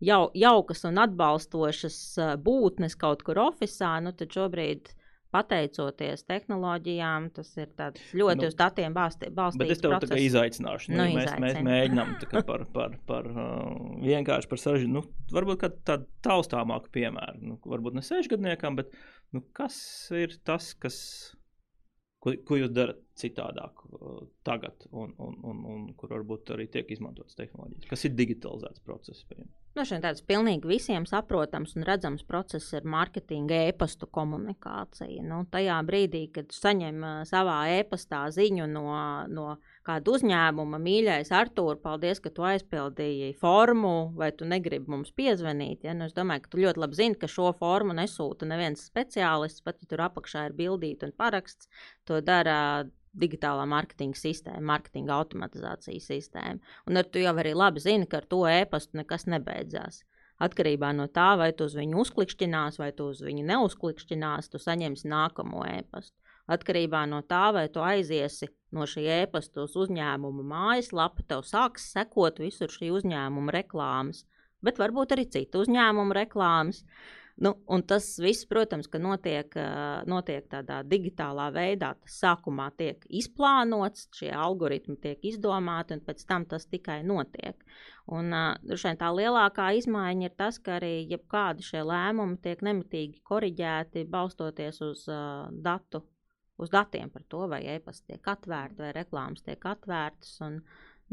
jau, 0.00 0.30
jaukas 0.34 0.86
un 0.88 1.02
atbalstošas 1.04 2.00
būtnes 2.44 2.96
kaut 3.00 3.24
kur 3.26 3.42
oficiālā, 3.48 4.00
nu 4.06 4.14
tad 4.16 4.32
šobrīd 4.36 4.94
pateicoties 5.34 6.24
tehnoloģijām, 6.28 7.28
tas 7.36 7.50
ir 7.58 7.70
ļoti 7.70 8.42
nu, 8.42 8.48
uz 8.50 8.56
datiem 8.58 8.94
balstīts. 8.96 9.34
Bet 9.60 9.74
es 9.74 9.82
tev 9.82 9.94
process. 9.94 10.10
tā 10.10 10.18
kā 10.18 10.22
izaicināšu. 10.26 10.92
Nu, 10.92 11.00
nu, 11.00 11.18
mēs, 11.18 11.32
mēs 11.44 11.58
mēģinām 11.66 12.14
par, 12.50 12.66
par, 12.74 12.96
par 13.08 13.28
uh, 13.30 13.66
vienkārši 14.02 14.50
par 14.50 14.62
sažu, 14.62 14.90
nu, 14.90 15.04
varbūt 15.34 15.66
tādu 15.86 16.08
taustāmāku 16.26 16.92
piemēru. 16.96 17.42
Nu, 17.52 17.58
varbūt 17.70 17.98
ne 17.98 18.06
sešgadniekam, 18.06 18.80
bet 18.80 18.94
nu, 19.36 19.44
kas 19.56 19.78
ir 20.16 20.38
tas, 20.46 20.72
kas 20.78 20.98
Ko, 22.20 22.34
ko 22.44 22.58
jūs 22.58 22.68
darat 22.76 22.98
citādāk 23.16 23.78
uh, 23.86 24.18
tagad, 24.44 24.82
un, 24.92 25.14
un, 25.24 25.38
un, 25.40 25.62
un 25.72 25.86
kur 25.96 26.10
varbūt 26.12 26.50
arī 26.52 26.66
tiek 26.68 26.90
izmantotas 26.92 27.38
tehnoloģijas? 27.38 27.86
Kas 27.88 28.04
ir 28.04 28.12
digitalizēts 28.18 28.84
process? 28.84 29.24
Nu, 29.38 29.46
šeit 29.78 30.02
tāds 30.02 30.22
pilnīgi 30.26 30.66
visiem 30.66 31.04
saprotams 31.06 31.76
un 31.78 31.84
redzams 31.86 32.24
process 32.26 32.74
ir 32.74 32.86
mārketinga 32.90 33.60
e-pastu 33.68 34.08
komunikācija. 34.10 35.22
Nu, 35.22 35.44
tajā 35.52 35.76
brīdī, 35.86 36.24
kad 36.34 36.50
saņem 36.54 37.04
savā 37.30 37.60
e-pastā 37.78 38.24
ziņu 38.34 38.66
no, 38.72 38.90
no 39.30 39.46
kāda 39.86 40.14
uzņēmuma, 40.16 40.80
mīļais, 40.82 41.30
Artur, 41.34 41.78
paldies, 41.82 42.20
ka 42.22 42.34
tu 42.34 42.44
aizpildīji 42.50 43.32
formu, 43.40 44.12
vai 44.18 44.32
tu 44.34 44.48
negribi 44.48 44.90
mums 44.90 45.14
piezvanīt. 45.16 45.86
Ja? 45.86 45.94
Nu, 45.94 46.10
es 46.10 46.16
domāju, 46.18 46.44
ka 46.44 46.52
tu 46.52 46.64
ļoti 46.64 46.84
labi 46.84 47.00
zini, 47.00 47.20
ka 47.20 47.30
šo 47.30 47.52
formu 47.58 47.96
nesūta 47.96 48.48
neviens 48.50 48.82
speciālists, 48.90 49.62
pat 49.64 49.78
ja 49.80 49.90
tur 49.90 50.02
apakšā 50.10 50.48
ir 50.50 50.58
bildīta 50.58 51.08
un 51.08 51.14
paraksts. 51.16 51.70
To 52.10 52.18
dara 52.24 52.58
digitālā 53.18 53.66
mārketinga 53.70 54.18
sistēma, 54.18 54.62
mārketinga 54.72 55.16
automatizācijas 55.16 56.06
sistēma. 56.12 56.60
Un 56.86 57.00
ar 57.00 57.08
to 57.10 57.22
jau 57.22 57.34
arī 57.42 57.54
labi 57.56 57.82
zini, 57.82 58.06
ka 58.06 58.20
ar 58.20 58.28
to 58.30 58.44
e-pastu 58.50 59.00
nekas 59.00 59.26
nebeidzās. 59.30 60.04
Atkarībā 60.40 60.94
no 60.96 61.04
tā, 61.12 61.34
vai 61.36 61.50
tu 61.52 61.66
uz 61.68 61.74
viņu 61.76 61.98
uzklikšķinās, 62.00 62.78
vai 62.80 62.92
tu 62.96 63.10
uz 63.12 63.20
viņu 63.20 63.44
neuzklikšķinās, 63.50 64.48
tu 64.48 64.60
saņemsi 64.62 65.10
nākamo 65.10 65.66
e-pastu. 65.68 66.16
Atkarībā 66.50 67.04
no 67.06 67.20
tā, 67.22 67.50
vai 67.54 67.66
tu 67.70 67.82
aiziesi 67.84 68.48
no 68.74 68.86
šī 68.88 69.04
e-pasta 69.20 69.66
uz 69.66 69.76
uzņēmuma 69.78 70.46
mājaslapu, 70.52 71.26
tev 71.28 71.44
sāks 71.46 71.90
sekot 71.92 72.40
visur 72.42 72.72
šī 72.72 72.88
uzņēmuma 72.96 73.54
reklāmas, 73.54 74.24
bet 74.64 74.80
varbūt 74.80 75.14
arī 75.14 75.28
citu 75.30 75.62
uzņēmumu 75.66 76.16
reklāmas. 76.16 76.82
Nu, 77.40 77.54
un 77.72 77.82
tas 77.88 78.04
viss, 78.20 78.44
protams, 78.44 78.90
notiek, 79.00 79.54
notiek 80.10 80.44
tādā 80.52 80.82
digitālā 80.84 81.46
veidā. 81.54 81.94
Tas 82.02 82.18
sākumā 82.20 82.66
tiek 82.76 83.06
izplānots, 83.08 84.10
šie 84.18 84.28
algoritmi 84.36 84.98
tiek 85.00 85.24
izdomāti, 85.24 85.96
un 85.96 86.04
pēc 86.04 86.26
tam 86.28 86.44
tas 86.50 86.68
tikai 86.68 86.98
notiek. 87.08 87.56
Un 88.12 88.34
uh, 88.36 88.84
tā 89.00 89.10
lielākā 89.16 89.70
izmaiņa 89.78 90.28
ir 90.28 90.36
tas, 90.36 90.60
ka 90.60 90.76
arī 90.76 91.06
jebkādi 91.08 91.64
šie 91.64 91.80
lēmumi 91.86 92.36
tiek 92.44 92.60
nemitīgi 92.66 93.22
koriģēti, 93.24 94.04
balstoties 94.12 94.82
uz 94.84 95.06
uh, 95.08 95.48
datu 95.50 96.04
uz 96.60 96.68
datiem 96.68 97.08
par 97.08 97.24
to, 97.28 97.46
vai 97.48 97.62
e-pasta 97.74 98.12
tiek 98.12 98.26
atvērta, 98.34 98.84
vai 98.84 98.92
reklāmas 98.96 99.44
tiek 99.46 99.64
atvērtas. 99.64 100.34
Un, 100.44 100.60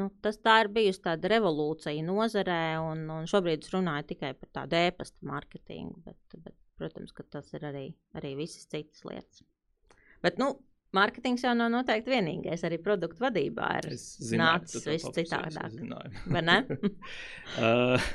nu, 0.02 0.10
tas 0.24 0.40
tā 0.44 0.60
ir 0.64 0.72
bijusi 0.74 1.04
tāda 1.06 1.32
revolūcija 1.34 2.06
nozarē, 2.06 2.62
un, 2.84 3.04
un 3.14 3.28
šobrīd 3.30 3.66
es 3.66 3.74
runāju 3.74 4.12
tikai 4.14 4.34
par 4.38 4.54
tādu 4.62 4.80
e-pasta 4.80 5.30
mārketingu, 5.30 6.02
bet, 6.06 6.40
bet, 6.46 6.56
protams, 6.80 7.14
ka 7.16 7.26
tas 7.38 7.52
ir 7.58 7.68
arī, 7.68 7.86
arī 8.18 8.36
visas 8.40 8.70
citas 8.70 9.06
lietas. 9.08 9.46
Bet, 10.24 10.42
nu, 10.42 10.56
Mārketings 10.96 11.44
jau 11.44 11.52
nav 11.58 11.68
noteikti 11.74 12.14
vienīgais. 12.14 12.64
Arī 12.66 12.80
produktu 12.80 13.26
vadībā 13.26 13.74
ir 13.82 13.90
nācis 14.40 14.86
viss 14.88 15.12
citādāk. 15.18 15.76
Vai 16.32 16.44
ne? 16.48 16.58
uh, 17.60 18.08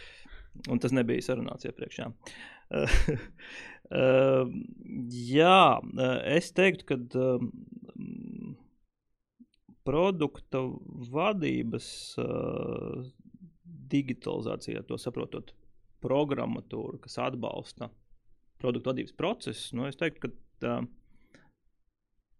un 0.72 0.82
tas 0.82 0.94
nebija 0.96 1.24
sarunāts 1.24 1.68
iepriekš. 1.68 2.00
Jā. 2.02 2.10
Uh, 2.70 2.92
uh, 3.90 4.50
jā, 5.10 5.62
es 6.30 6.52
teiktu, 6.54 6.84
ka 6.86 6.98
uh, 7.18 7.42
produkta 9.86 10.62
vadības 11.10 11.88
uh, 12.20 13.04
digitalizācijā, 13.90 14.84
to 14.86 14.98
saprotot, 15.00 15.54
programmatūra, 16.04 17.00
kas 17.04 17.18
atbalsta 17.20 17.90
produktu 18.60 18.92
vadības 18.92 19.16
procesu, 19.16 19.76
nu, 19.76 19.86
es 19.88 19.98
teiktu, 20.00 20.30
ka 20.30 20.74
uh, 20.80 20.88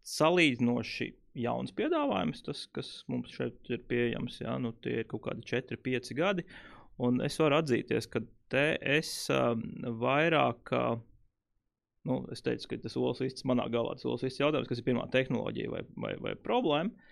salīdzinoši 0.06 1.10
jauns 1.40 1.72
piedāvājums, 1.76 2.42
tas, 2.46 2.64
kas 2.74 2.90
mums 3.10 3.32
šeit 3.34 3.70
ir 3.70 3.82
pieejams. 3.88 4.40
Jā, 4.42 4.56
nu, 4.62 4.72
tie 4.84 5.00
ir 5.02 5.08
kaut 5.10 5.24
kādi 5.28 5.46
4, 5.46 5.78
5 5.84 6.14
gadi. 6.18 6.46
Un 7.00 7.22
es 7.24 7.38
varu 7.40 7.60
atzīties, 7.60 8.08
ka 8.12 8.22
te 8.52 8.64
es 8.98 9.12
uh, 9.32 9.54
vairāk. 10.02 10.72
Uh, 10.76 10.98
nu, 12.08 12.20
es 12.34 12.42
teicu, 12.44 12.72
ka 12.72 12.80
tas 12.84 12.98
olas 13.00 13.22
viss 13.22 13.46
manā 13.48 13.68
galvā, 13.72 13.94
tas 13.96 14.08
olas 14.08 14.24
viss 14.26 14.40
jautājums, 14.40 14.68
kas 14.68 14.80
ir 14.80 14.88
pirmā 14.88 15.06
tehnoloģija 15.12 15.72
vai, 15.72 15.84
vai, 16.04 16.14
vai 16.24 16.34
problēma. 16.48 17.08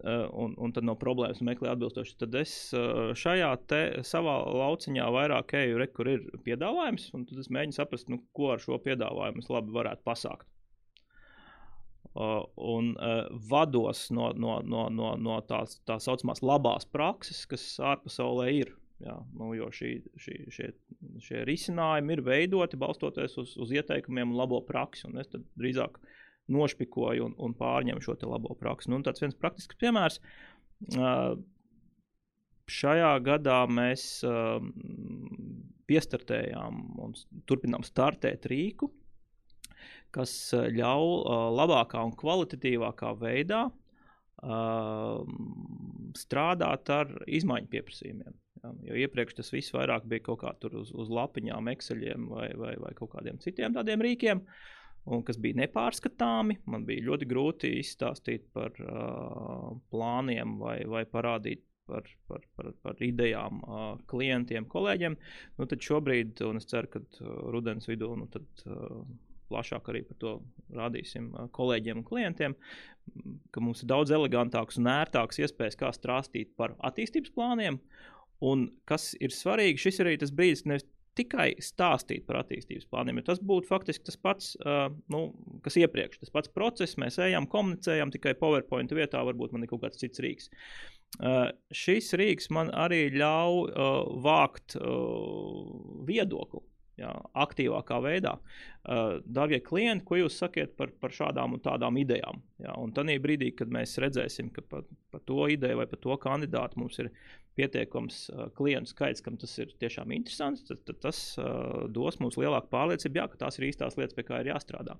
Uh, 0.00 0.30
un, 0.32 0.54
un 0.56 0.72
tad 0.72 0.86
no 0.86 0.94
problēmas 0.96 1.42
meklēju 1.44 1.74
atbilstoši. 1.74 2.14
Tad 2.22 2.36
es 2.40 2.52
uh, 2.72 3.10
šajā 3.18 3.48
te, 3.68 3.80
savā 4.06 4.38
lauciņā 4.48 5.08
vairāk 5.12 5.52
eju, 5.58 5.80
re, 5.82 5.88
kur 5.92 6.08
ir 6.08 6.22
piedāvājums, 6.46 7.10
un 7.18 7.26
tad 7.28 7.42
es 7.42 7.50
mēģinu 7.52 7.76
saprast, 7.76 8.08
nu, 8.08 8.22
ko 8.32 8.54
ar 8.54 8.62
šo 8.62 8.78
piedāvājumu 8.80 9.42
es 9.42 9.50
labi 9.52 9.74
varētu 9.74 10.06
pasākt. 10.06 10.46
Uh, 12.10 12.46
un 12.56 12.94
uh, 12.96 13.26
vados 13.50 14.06
no, 14.14 14.30
no, 14.32 14.56
no, 14.64 14.86
no, 14.94 15.12
no 15.20 15.36
tās 15.46 15.76
tā 15.86 15.98
saucamās 16.00 16.40
labās 16.42 16.88
prakses, 16.88 17.44
kas 17.50 17.66
ārpasaulē 17.92 18.48
ir. 18.56 18.72
Jā, 19.04 19.18
nu, 19.36 19.52
jo 19.56 19.68
šī, 19.72 19.92
šī, 20.20 20.38
šie, 20.52 20.70
šie 21.24 21.44
risinājumi 21.48 22.16
ir 22.16 22.24
veidoti 22.24 22.80
balstoties 22.80 23.36
uz, 23.40 23.52
uz 23.60 23.70
ieteikumiem 23.76 24.32
un 24.32 24.40
labo 24.40 24.62
praksi. 24.64 25.06
Un 25.08 25.20
es 25.22 25.30
drīzāk 25.30 26.00
nošpikoju 26.52 27.28
un, 27.28 27.36
un 27.38 27.54
pārņemu 27.58 28.02
šo 28.04 28.16
labo 28.28 28.56
praksi. 28.58 28.90
Nu, 28.92 29.00
tāds 29.06 29.22
viens 29.22 29.38
praktisks 29.38 29.78
piemērs. 29.80 30.20
Uh, 30.96 31.36
šajā 32.70 33.12
gadā 33.26 33.60
mēs 33.70 34.06
uh, 34.26 34.62
piestartējām 35.90 36.80
un 37.02 37.14
turpinām 37.50 37.84
startēt 37.86 38.46
rīku, 38.50 38.90
kas 40.14 40.32
ļauj 40.54 41.12
uh, 41.20 41.48
labākā 41.56 42.02
un 42.06 42.14
kvalitatīvākā 42.18 43.12
veidā 43.20 43.64
uh, 43.70 45.24
strādāt 46.18 46.92
ar 46.94 47.12
izmaiņu 47.26 47.70
pieprasījumiem. 47.74 48.38
Ja, 48.60 48.72
jo 48.90 48.98
iepriekš 49.06 49.38
tas 49.38 49.52
viss 49.54 49.72
vairāk 49.72 50.04
bija 50.08 50.26
kaut 50.26 50.42
kā 50.42 50.52
uz, 50.76 50.90
uz 50.92 51.08
lapiņām, 51.12 51.70
ekseļiem 51.72 52.28
vai, 52.28 52.50
vai, 52.60 52.74
vai 52.82 52.92
kaut 52.98 53.14
kādiem 53.14 53.40
citiem 53.40 53.76
tādiem 53.76 54.02
rīkiem. 54.04 54.42
Un 55.08 55.22
kas 55.24 55.38
bija 55.40 55.62
nepārskatāmi, 55.62 56.58
man 56.70 56.84
bija 56.88 57.06
ļoti 57.08 57.26
grūti 57.30 57.70
izstāstīt 57.80 58.50
par 58.52 58.76
uh, 58.84 59.70
plāniem 59.92 60.58
vai, 60.60 60.76
vai 60.84 61.06
parādīt 61.08 61.64
par, 61.90 62.06
par, 62.28 62.44
par, 62.56 62.68
par 62.84 63.00
idejām 63.02 63.62
uh, 63.64 63.88
klientiem, 64.10 64.68
kolēģiem. 64.70 65.16
Nu, 65.58 65.66
tad 65.70 65.82
šobrīd, 65.82 66.44
un 66.46 66.60
es 66.60 66.68
ceru, 66.70 66.92
ka 66.92 67.02
uh, 67.02 67.32
rudens 67.54 67.88
vidū 67.90 68.12
nu, 68.20 68.28
tad, 68.30 68.46
uh, 68.68 69.00
plašāk 69.50 69.90
arī 69.90 70.04
par 70.06 70.20
to 70.22 70.36
rādīsim 70.76 71.32
kolēģiem 71.56 72.00
un 72.02 72.06
klientiem, 72.06 72.56
ka 73.50 73.64
mums 73.64 73.82
ir 73.82 73.90
daudz 73.90 74.12
elegantāks 74.14 74.78
un 74.78 74.92
ērtāks 74.92 75.42
iespējas, 75.42 75.78
kā 75.80 75.90
strāstīt 75.96 76.54
par 76.60 76.76
attīstības 76.86 77.34
plāniem. 77.34 77.80
Un 78.46 78.70
kas 78.88 79.10
ir 79.20 79.34
svarīgi, 79.34 79.82
šis 79.82 80.00
ir 80.00 80.08
arī 80.08 80.20
tas 80.22 80.30
brīdis, 80.32 80.62
nevis 80.68 80.86
tikai 81.18 81.48
stāstīt 81.62 82.24
par 82.28 82.40
attīstības 82.42 82.86
plāniem, 82.90 83.20
tas 83.26 83.42
būtu 83.42 83.68
faktiski 83.68 84.06
tas 84.06 84.18
pats, 84.20 84.54
uh, 84.62 84.86
nu, 85.12 85.22
kas 85.64 85.78
iepriekš, 85.80 86.22
tas 86.22 86.34
pats 86.34 86.52
process, 86.54 86.98
mēs 87.00 87.18
ejam, 87.22 87.48
komunicējam, 87.50 88.12
tikai 88.14 88.36
PowerPoint 88.40 88.94
vietā 88.96 89.22
varbūt 89.26 89.54
man 89.54 89.66
ir 89.66 89.72
kaut 89.72 89.84
kāds 89.84 90.00
cits 90.00 90.22
rīks. 90.22 90.50
Uh, 91.18 91.50
šis 91.74 92.12
rīks 92.18 92.50
man 92.54 92.70
arī 92.70 93.08
ļauj 93.16 93.70
uh, 93.70 93.94
vākt 94.22 94.78
uh, 94.78 96.04
viedokli 96.06 96.62
jā, 97.00 97.10
aktīvākā 97.44 97.98
veidā. 98.04 98.36
Uh, 98.80 99.18
Darbie 99.24 99.60
klienti, 99.64 100.04
ko 100.08 100.18
jūs 100.20 100.38
sakiet 100.40 100.72
par, 100.78 100.92
par 101.02 101.12
šādām 101.14 101.56
un 101.56 101.62
tādām 101.64 101.98
idejām? 102.00 102.40
Jā, 102.62 102.74
un 102.80 102.94
tad 102.96 103.10
brīdī, 103.24 103.50
kad 103.56 103.72
mēs 103.72 103.98
redzēsim, 104.00 104.50
ka 104.54 104.64
par, 104.68 104.86
par 105.12 105.22
to 105.28 105.46
ideju 105.52 105.80
vai 105.80 105.86
par 105.90 106.00
to 106.00 106.16
kandidātu 106.22 106.80
mums 106.80 106.98
ir 107.02 107.10
pietiekams 107.58 108.18
uh, 108.32 108.46
klientu 108.56 108.92
skaits, 108.94 109.22
kam 109.24 109.36
tas 109.40 109.52
ir 109.60 109.72
tiešām 109.82 110.14
interesants, 110.16 110.64
tad, 110.68 110.82
tad 110.88 111.00
tas 111.02 111.20
uh, 111.42 111.86
dos 111.92 112.20
mums 112.22 112.38
lielāku 112.40 112.70
pārliecību, 112.72 113.20
jā, 113.20 113.28
ka 113.32 113.40
tās 113.44 113.58
ir 113.58 113.68
īstās 113.68 113.98
lietas, 114.00 114.16
pie 114.16 114.24
kā 114.28 114.40
ir 114.40 114.52
jāstrādā. 114.52 114.96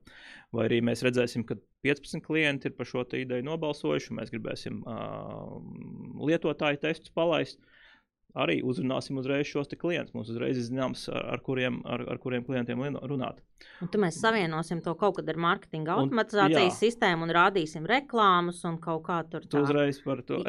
Vai 0.56 0.66
arī 0.68 0.80
mēs 0.84 1.04
redzēsim, 1.06 1.46
ka 1.48 1.56
15 1.86 2.24
klienti 2.26 2.68
ir 2.68 2.76
par 2.76 2.88
šo 2.90 3.06
ideju 3.16 3.46
nobalsojuši, 3.46 4.12
un 4.12 4.20
mēs 4.20 4.32
gribēsim 4.34 4.82
uh, 4.84 5.60
lietotāju 6.28 6.82
testus 6.84 7.14
palaist. 7.16 7.60
Uh, 7.60 7.79
arī 8.38 8.60
uzrunāsim 8.66 9.18
uzreiz 9.20 9.48
šos 9.48 9.70
klientus. 9.80 10.14
Mums 10.14 10.30
uzreiz 10.32 10.58
ir 10.58 10.66
zināms, 10.66 11.06
ar, 11.12 11.26
ar, 11.34 11.42
kuriem, 11.44 11.80
ar, 11.88 12.04
ar 12.14 12.20
kuriem 12.22 12.44
klientiem 12.46 12.82
runāt. 13.00 13.42
Un 13.82 13.90
tad 13.90 14.00
mēs 14.02 14.20
savienosim 14.22 14.80
to 14.84 14.94
kaut 14.98 15.18
kad 15.18 15.28
ar 15.28 15.40
mārketinga 15.40 15.96
automatizācijas 15.98 16.78
sistēmu 16.80 17.26
un 17.26 17.34
rādīsim 17.36 17.88
reklāmas 17.88 18.62
un 18.68 18.78
kaut 18.82 19.04
kā 19.08 19.20
tur 19.30 19.46
tādu. 19.46 19.66
Uzreiz 19.66 20.00
par 20.04 20.22
to. 20.26 20.42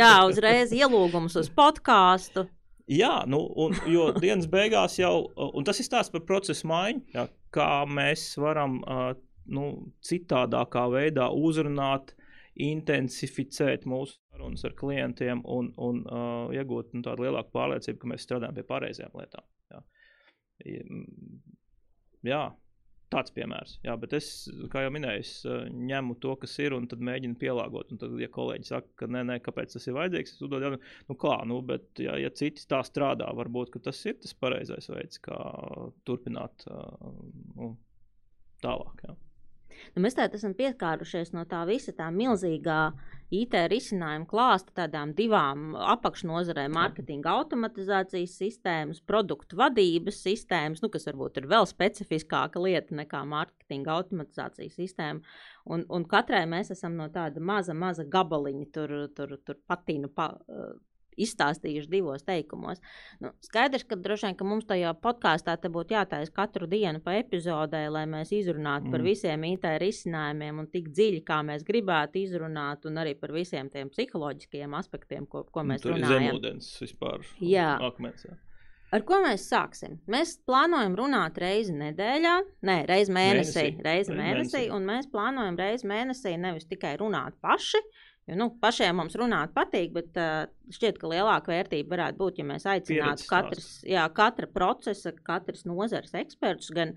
jā, 0.00 0.14
uzreiz 0.28 0.74
ielūgums 0.76 1.38
uz 1.40 1.50
podkāstu. 1.54 2.48
Jā, 2.88 3.22
nu, 3.28 3.42
un, 3.60 3.74
jo 3.90 4.08
dienas 4.16 4.48
beigās 4.48 4.96
jau, 4.96 5.28
un 5.36 5.66
tas 5.68 5.76
ir 5.76 5.84
stāsts 5.84 6.12
par 6.14 6.22
procesu 6.24 6.68
maiņu, 6.70 7.02
jā, 7.12 7.26
kā 7.52 7.72
mēs 7.84 8.30
varam 8.40 8.78
uh, 8.80 9.10
nu, 9.52 9.66
citādākā 10.04 10.86
veidā 10.92 11.28
uzrunāt 11.36 12.14
intensificēt 12.58 13.86
mūsu 13.88 14.18
sarunas 14.32 14.64
ar 14.66 14.76
klientiem 14.78 15.42
un, 15.46 15.72
un 15.78 16.04
uh, 16.06 16.54
iegūt 16.54 16.94
nu, 16.96 17.02
tādu 17.06 17.26
lielāku 17.26 17.54
pārliecību, 17.54 18.00
ka 18.02 18.12
mēs 18.12 18.24
strādājam 18.26 18.56
pie 18.58 18.64
pareizajām 18.68 19.18
lietām. 19.18 19.50
Jā, 19.74 19.82
jā 22.26 22.42
tāds 23.12 23.32
piemērs. 23.32 23.78
Jā, 23.86 23.94
bet 24.00 24.14
es, 24.18 24.28
kā 24.72 24.82
jau 24.84 24.92
minēju, 24.92 25.22
es 25.24 25.32
uh, 25.48 25.62
ņemu 25.72 26.18
to, 26.22 26.34
kas 26.42 26.56
ir, 26.60 26.74
un 26.76 26.88
tad 26.90 27.02
mēģinu 27.04 27.38
pielāgot. 27.40 27.94
Un 27.94 28.00
tad, 28.02 28.16
ja 28.20 28.28
kolēģi 28.32 28.68
saka, 28.68 28.90
ka 29.00 29.08
nē, 29.10 29.24
nē, 29.30 29.38
kāpēc 29.44 29.76
tas 29.76 29.88
ir 29.88 29.96
vajadzīgs, 29.96 30.34
es 30.34 30.42
uzdodu 30.42 30.66
jautājumu, 30.66 30.96
nu, 31.08 31.18
kā, 31.24 31.36
nu, 31.48 31.60
bet, 31.70 31.88
ja, 32.04 32.18
ja 32.20 32.32
citi 32.36 32.66
tā 32.68 32.82
strādā, 32.86 33.30
varbūt 33.38 33.78
tas 33.84 34.02
ir 34.08 34.18
tas 34.20 34.36
pareizais 34.36 34.90
veids, 34.92 35.22
kā 35.24 35.38
turpināt 36.08 36.68
nu, 36.68 37.72
tālāk. 38.64 39.06
Jā. 39.08 39.16
Nu, 39.94 40.02
mēs 40.04 40.16
tādā 40.18 40.38
esam 40.38 40.54
piekārušies 40.58 41.32
no 41.34 41.44
tā 41.48 41.64
visa 41.68 41.94
tā 41.96 42.08
milzīgā 42.14 42.80
IT 43.34 43.52
risinājuma 43.68 44.24
klāsta 44.28 44.72
tādām 44.82 45.12
divām 45.16 45.74
apakšnodarbēm- 45.76 46.72
mārketinga 46.78 47.34
automatizācijas 47.40 48.36
sistēmas, 48.40 49.02
produktu 49.04 49.58
vadības 49.60 50.22
sistēmas, 50.24 50.82
nu, 50.82 50.88
kas 50.88 51.04
varbūt 51.10 51.42
ir 51.42 51.48
vēl 51.50 51.68
specifiskāka 51.68 52.62
lieta 52.64 52.96
nekā 52.96 53.22
mārketinga 53.28 53.98
automatizācijas 53.98 54.78
sistēma. 54.80 55.20
Un, 55.66 55.84
un 55.90 56.04
katrai 56.08 56.46
mēs 56.48 56.72
esam 56.72 56.96
no 56.96 57.08
tāda 57.12 57.40
maza, 57.40 57.74
maza 57.74 58.04
gabaliņa 58.04 58.72
tur, 58.72 58.96
tur, 59.14 59.36
tur 59.44 59.60
patīnu 59.68 60.08
pa, 60.08 60.32
izstāstījuši 61.24 61.90
divos 61.92 62.24
teikumos. 62.26 62.82
Nu, 63.22 63.32
skaidrs, 63.44 63.86
ka 63.88 63.98
droši 63.98 64.28
vien 64.28 64.38
ka 64.38 64.48
mums 64.48 64.68
tajā 64.68 64.94
podkāstā 65.02 65.56
būtu 65.68 65.96
jātaisa 65.96 66.34
katru 66.34 66.68
dienu 66.70 67.02
pa 67.04 67.18
epizodē, 67.20 67.84
lai 67.92 68.06
mēs 68.10 68.32
izrunātu 68.36 68.88
mm. 68.88 68.94
par 68.94 69.06
visiem 69.06 69.46
IT 69.50 69.68
risinājumiem 69.82 70.64
un 70.64 70.68
tik 70.72 70.90
dziļi, 70.94 71.22
kā 71.28 71.40
mēs 71.46 71.66
gribētu 71.68 72.22
izrunāt, 72.22 72.88
un 72.88 73.00
arī 73.02 73.14
par 73.18 73.34
visiem 73.36 73.70
tiem 73.72 73.92
psiholoģiskajiem 73.94 74.76
aspektiem, 74.78 75.28
ko, 75.30 75.44
ko 75.52 75.64
nu, 75.64 75.74
mēs 75.74 75.86
nu, 75.86 75.96
runājam. 75.96 76.28
Zemūdens 76.28 76.74
vispār. 76.82 77.24
Jā. 77.44 77.72
Akmens, 77.88 78.26
jā. 78.28 78.38
Ar 78.88 79.02
ko 79.04 79.18
mēs 79.20 79.44
sāksim? 79.50 79.98
Mēs 80.08 80.38
plānojam 80.48 80.94
runāt 80.96 81.36
reizi 81.42 81.74
nedēļā, 81.76 82.34
nē, 82.64 82.76
reizi 82.88 83.12
mēnesī, 83.12 83.64
mēnesī. 83.66 83.84
reizi 83.84 84.14
mēnesī, 84.14 84.22
mēnesī, 84.22 84.62
un 84.72 84.86
mēs 84.88 85.10
plānojam 85.12 85.58
reizi 85.60 85.88
mēnesī 85.90 86.32
nevis 86.40 86.64
tikai 86.70 86.94
runāt 87.00 87.36
paši, 87.44 87.82
Jo, 88.28 88.36
nu, 88.36 88.48
pašiem 88.60 88.98
mums 89.00 89.14
runāt 89.16 89.54
patīk, 89.56 89.94
bet 89.94 90.18
uh, 90.20 90.42
šķiet, 90.74 90.98
ka 91.00 91.08
lielāka 91.08 91.52
vērtība 91.52 91.94
varētu 91.94 92.20
būt, 92.20 92.40
ja 92.42 92.44
mēs 92.50 92.66
aicinātu 92.68 93.24
katras, 93.28 93.68
jā, 93.88 94.02
katra 94.12 94.48
procesa, 94.52 95.14
katras 95.24 95.64
nozares 95.68 96.12
ekspertus, 96.18 96.68
gan, 96.76 96.92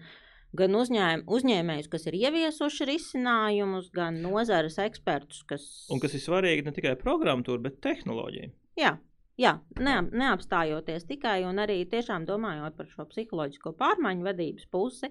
gan 0.57 0.75
uzņēm, 0.75 1.23
uzņēmējus, 1.31 1.87
kas 1.93 2.09
ir 2.11 2.17
ieviesuši 2.19 2.89
risinājumus, 2.89 3.87
gan 3.95 4.19
nozares 4.25 4.75
ekspertus, 4.83 5.45
kas. 5.47 5.69
Un 5.93 6.03
kas 6.03 6.17
ir 6.19 6.25
svarīgi 6.25 6.67
ne 6.67 6.75
tikai 6.75 6.97
programmatūra, 6.99 7.63
bet 7.69 7.79
tehnoloģija. 7.85 8.51
Jā, 8.81 8.97
jā 9.39 9.55
ne, 9.79 10.01
neapstājoties 10.11 11.07
tikai 11.13 11.45
un 11.47 11.63
arī 11.63 11.85
tiešām 11.87 12.27
domājot 12.27 12.75
par 12.75 12.91
šo 12.91 13.07
psiholoģisko 13.07 13.77
pārmaiņu 13.79 14.27
vadības 14.27 14.67
pusi. 14.67 15.07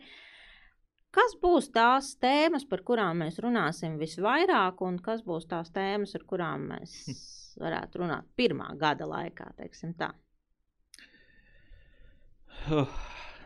Kas 1.10 1.34
būs 1.42 1.72
tās 1.74 2.12
tēmas, 2.22 2.64
par 2.70 2.84
kurām 2.86 3.24
mēs 3.24 3.40
runāsim 3.42 3.96
visvairāk, 3.98 4.82
un 4.86 5.00
kas 5.02 5.24
būs 5.26 5.48
tās 5.50 5.72
tēmas, 5.74 6.14
ar 6.14 6.26
kurām 6.30 6.68
mēs 6.70 6.92
varētu 7.62 8.04
runāt 8.04 8.28
pirmā 8.38 8.70
gada 8.78 9.08
laikā? 9.10 9.50
Oh. 12.70 12.86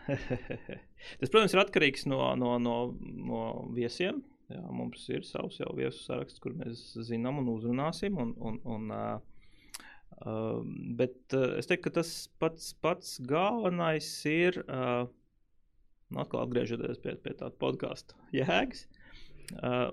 Tas, 1.20 1.30
protams, 1.30 1.54
ir 1.54 1.62
atkarīgs 1.62 2.06
no, 2.10 2.20
no, 2.36 2.56
no, 2.60 2.76
no 3.00 3.42
viesiem. 3.76 4.20
Jā, 4.52 4.60
mums 4.76 5.06
ir 5.08 5.24
savs 5.24 5.56
jau 5.60 5.70
viesu 5.76 6.02
saraksts, 6.04 6.40
kur 6.42 6.52
mēs 6.58 6.82
zinām 7.08 7.40
un 7.40 7.48
uzrunāsim. 7.54 8.18
Un, 8.20 8.34
un, 8.44 8.58
un, 8.68 8.90
uh, 8.92 9.84
uh, 10.20 10.60
bet 10.98 11.36
uh, 11.36 11.54
es 11.60 11.70
teiktu, 11.70 11.88
ka 11.88 11.94
tas 12.02 12.12
pats, 12.42 12.72
pats 12.84 13.16
galvenais 13.24 14.10
ir, 14.28 14.60
uh, 14.68 15.06
atkal 16.20 16.44
atgriežoties 16.44 17.00
pie, 17.02 17.16
pie 17.20 17.36
tāda 17.38 17.54
podkāstu 17.60 18.18
jēgas. 18.34 18.86
Uh, 19.60 19.92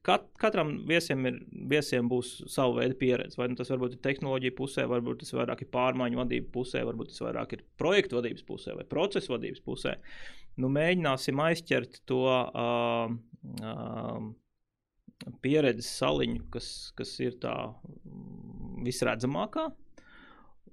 Kat, 0.00 0.22
katram 0.40 0.70
viesiem, 0.88 1.26
ir, 1.28 1.34
viesiem 1.68 2.06
būs 2.08 2.28
sava 2.48 2.78
veida 2.78 2.94
pieredze. 2.96 3.36
Vai 3.36 3.50
nu 3.52 3.56
tas 3.58 3.68
varbūt 3.68 3.98
ir 3.98 4.00
tehnoloģija 4.06 4.54
pusē, 4.56 4.86
varbūt 4.88 5.20
tas 5.20 5.34
vairāk 5.36 5.60
ir 5.60 5.68
pārmaiņu 5.74 6.20
vadības 6.22 6.52
pusē, 6.54 6.84
varbūt 6.88 7.10
tas 7.12 7.20
vairāk 7.26 7.52
ir 7.52 7.64
projektu 7.80 8.16
vadības 8.16 8.46
pusē 8.48 8.78
vai 8.78 8.86
procesu 8.88 9.34
vadības 9.34 9.60
pusē. 9.66 9.92
Nu, 10.56 10.70
mēģināsim 10.72 11.42
aizķert 11.44 12.00
to 12.08 12.22
uh, 12.24 13.12
uh, 13.60 14.24
pieredzes 15.44 15.92
saliņu, 16.00 16.46
kas, 16.56 16.70
kas 16.96 17.12
ir 17.20 17.36
tā 17.44 17.54
visredzamākā. 18.86 19.68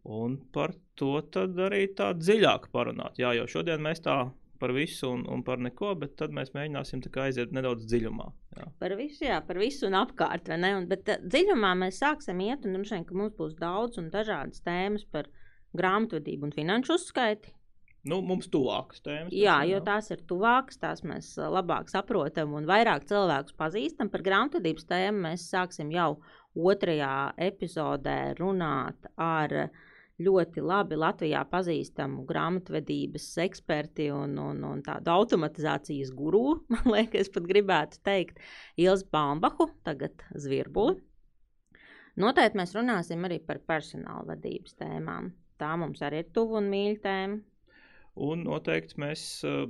Un 0.07 0.39
par 0.55 0.71
to 0.95 1.17
arī 1.67 1.83
tā 1.99 2.13
dziļāk 2.15 2.71
parunāt. 2.71 3.19
Jā, 3.19 3.35
jo 3.35 3.43
šodien 3.51 3.83
mēs 3.83 3.99
tā 4.07 4.21
par 4.59 4.73
visu 4.75 5.09
un, 5.13 5.23
un 5.31 5.43
par 5.45 5.61
neko, 5.63 5.93
bet 6.01 6.15
tad 6.19 6.33
mēs 6.35 6.53
mēģināsim 6.55 7.03
aiziet 7.23 7.53
nedaudz 7.55 7.87
dziļumā. 7.89 8.27
Jā. 8.57 8.69
Par 8.81 8.95
visu, 8.99 9.25
jā, 9.27 9.41
par 9.45 9.59
visu 9.61 9.87
un 9.89 9.97
apkārt. 9.99 10.49
Un, 10.53 10.87
bet 10.89 11.11
uh, 11.13 11.21
dziļumā 11.23 11.73
mēs 11.83 12.01
sāksim 12.03 12.41
iet, 12.45 12.65
un 12.65 12.77
droši 12.77 12.97
vien, 12.97 13.05
ka 13.07 13.17
mums 13.17 13.35
būs 13.37 13.57
daudz 13.59 14.01
un 14.01 14.09
dažādas 14.13 14.63
tēmas 14.65 15.05
par 15.11 15.29
grāmatvedību 15.77 16.49
un 16.49 16.55
finanšu 16.55 16.97
uzskaiti. 16.97 17.53
Nu, 18.07 18.21
mums 18.23 18.47
tuvākas 18.53 19.01
tēmas. 19.03 19.33
Jā, 19.35 19.57
jo 19.67 19.81
tās 19.83 20.07
ir 20.13 20.21
tuvākas, 20.29 20.79
tās 20.79 21.03
mēs 21.03 21.33
labāk 21.37 21.89
saprotam 21.91 22.53
un 22.55 22.69
vairāk 22.69 23.07
cilvēkus 23.09 23.57
pazīstam. 23.59 24.11
Par 24.13 24.23
grāmatvedības 24.23 24.87
tēmu 24.87 25.25
mēs 25.27 25.49
sāksim 25.51 25.91
jau 25.91 26.13
otrajā 26.57 27.33
epizodē 27.49 28.37
runāt 28.39 29.11
ar 29.19 29.59
uh, 29.65 29.85
ļoti 30.23 30.63
labi 30.65 30.97
Latvijā 30.97 31.43
pazīstamu 31.51 32.23
grāmatvedības 32.29 33.27
eksperti 33.43 34.09
un, 34.13 34.37
un, 34.41 34.63
un 34.65 34.81
tādu 34.85 35.13
automatizācijas 35.13 36.13
guru, 36.17 36.59
man 36.73 36.87
liekas, 36.95 37.29
pat 37.33 37.49
gribētu 37.49 38.01
teikt, 38.05 38.41
Ilzi 38.81 39.05
Bambahu, 39.13 39.69
tagad 39.87 40.25
Zvirbuli. 40.35 40.97
Noteikti 42.17 42.57
mēs 42.57 42.73
runāsim 42.73 43.27
arī 43.27 43.37
par 43.45 43.61
personāla 43.61 44.25
vadības 44.31 44.73
tēmām. 44.79 45.29
Tā 45.61 45.75
mums 45.77 46.01
arī 46.05 46.23
ir 46.23 46.33
tuvu 46.33 46.57
un 46.57 46.71
mīļa 46.71 46.97
tēma. 47.03 47.37
Un 48.25 48.41
noteikti 48.47 48.97
mēs 48.97 49.23
uh, 49.45 49.67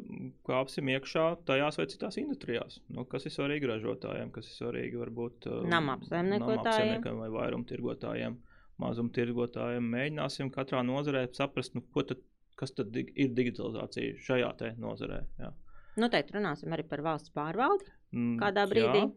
kāpsim 0.47 0.87
iekšā 0.93 1.25
tajās 1.49 1.75
vai 1.81 1.85
citās 1.91 2.15
industrijās. 2.21 2.77
Nu, 2.95 3.03
kas 3.11 3.27
ir 3.27 3.33
svarīgi 3.35 3.67
ražotājiem, 3.67 4.31
kas 4.31 4.47
ir 4.47 4.61
svarīgi 4.61 5.01
varbūt 5.01 5.49
uh, 5.51 5.65
namapsaimniekotājiem 5.67 7.03
vai 7.03 7.27
vairumtirgotājiem 7.33 8.37
mazumtirgotājiem. 8.81 9.91
Mēģināsim 9.93 10.51
katrā 10.53 10.83
nozarē 10.85 11.25
saprast, 11.35 11.75
nu, 11.77 11.83
tad, 11.97 12.21
kas 12.59 12.73
tad 12.77 12.95
ir 12.97 13.33
digitalizācija 13.37 14.17
šajā 14.27 14.73
nozarē. 14.81 15.21
Jā. 15.41 15.51
Noteikti 15.97 16.37
runāsim 16.37 16.73
arī 16.75 16.85
par 16.85 17.01
valsts 17.05 17.33
pārvaldi 17.33 17.87
mm, 18.13 18.35
kādā 18.41 18.67
brīdī. 18.69 19.07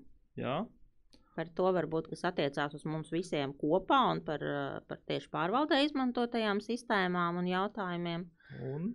Jā, 0.41 0.45
jā. 0.45 0.59
Par 1.37 1.51
to 1.57 1.69
varbūt, 1.73 2.09
kas 2.11 2.25
attiecās 2.29 2.75
uz 2.77 2.83
mums 2.89 3.13
visiem 3.13 3.53
kopā 3.57 4.01
un 4.13 4.21
par, 4.25 4.43
par 4.89 4.99
tieši 5.09 5.31
pārvaldē 5.33 5.79
izmantotajām 5.87 6.61
sistēmām 6.65 7.39
un 7.41 7.49
jautājumiem. 7.49 8.27
Un 8.67 8.91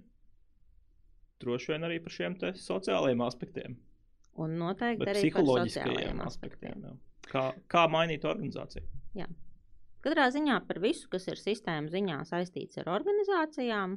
droši 1.42 1.72
vien 1.74 1.88
arī 1.88 2.02
par 2.04 2.16
šiem 2.18 2.36
sociālajiem 2.60 3.24
aspektiem. 3.26 3.78
Un 4.42 4.58
noteikti 4.60 5.06
Bet 5.06 5.14
arī 5.14 5.30
par 5.32 5.46
psiholoģiskajiem 5.46 6.22
aspektiem. 6.26 6.84
aspektiem. 6.84 7.02
Kā, 7.32 7.46
kā 7.72 7.86
mainīt 7.90 8.28
organizāciju? 8.28 8.84
Jā. 9.18 9.30
Katrā 10.06 10.28
ziņā 10.30 10.60
par 10.68 10.78
visu, 10.84 11.08
kas 11.10 11.24
ir 11.32 11.40
sistēmu 11.42 11.90
ziņā 11.90 12.20
saistīts 12.30 12.78
ar 12.78 12.92
organizācijām, 12.94 13.96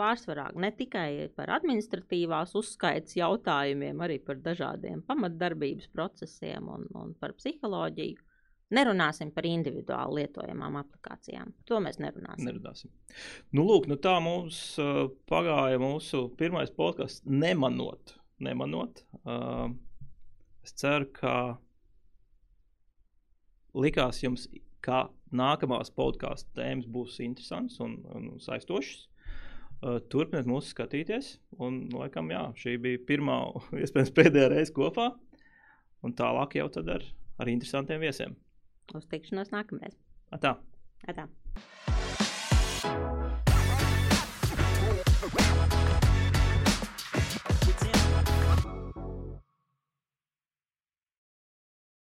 pārsvarā 0.00 0.46
ne 0.56 0.70
tikai 0.72 1.28
par 1.36 1.52
administratīvās 1.58 2.54
uzskaitas 2.56 3.18
jautājumiem, 3.18 4.00
arī 4.00 4.16
par 4.24 4.40
dažādiem 4.40 5.02
pamatdarbības 5.04 5.90
procesiem 5.92 6.70
un, 6.72 6.86
un 6.96 7.12
par 7.20 7.36
psiholoģiju. 7.36 8.24
Nerunāsim 8.72 9.28
par 9.36 9.44
individuāli 9.44 10.22
lietojamām 10.22 10.78
aplikācijām. 10.80 11.52
To 11.68 11.82
mēs 11.84 12.00
nerunāsim. 12.00 12.48
nerunāsim. 12.48 12.92
Nu, 13.52 13.66
lūk, 13.68 13.84
nu 13.90 13.98
tā 14.00 14.14
mums 14.24 14.62
uh, 14.80 15.04
pagāja 15.28 15.76
mūsu 15.82 16.30
pirmais 16.40 16.72
podkāsts, 16.72 17.26
nemanot. 17.28 18.16
nemanot. 18.40 19.04
Uh, 19.26 19.68
es 20.64 20.72
ceru, 20.80 21.12
ka 21.12 21.36
likās 23.76 24.24
jums 24.24 24.48
ka 24.80 25.10
nākamās 25.36 25.92
podkāstu 25.96 26.52
tēmas 26.58 26.88
būs 26.92 27.18
interesantas 27.24 27.80
un, 27.84 27.98
un 28.14 28.30
saistošas. 28.42 29.08
Uh, 29.82 29.98
turpiniet 30.12 30.46
mūs 30.46 30.70
skatīties. 30.70 31.36
Un, 31.58 31.88
laikam, 31.90 32.30
jā, 32.30 32.44
šī 32.58 32.76
bija 32.82 33.02
pirmā, 33.08 33.38
iespējams, 33.82 34.14
pēdējā 34.18 34.52
reize 34.54 34.74
kopā. 34.76 35.10
Un 36.02 36.14
tālāk 36.18 36.58
jau 36.58 36.68
ar, 36.82 37.06
ar 37.38 37.50
interesantiem 37.50 38.02
viesiem. 38.02 38.36
Uz 38.94 39.06
tikšanos 39.10 39.54
nākamreiz. 39.54 39.98
Atā. 40.34 40.56
Atā. 41.06 41.26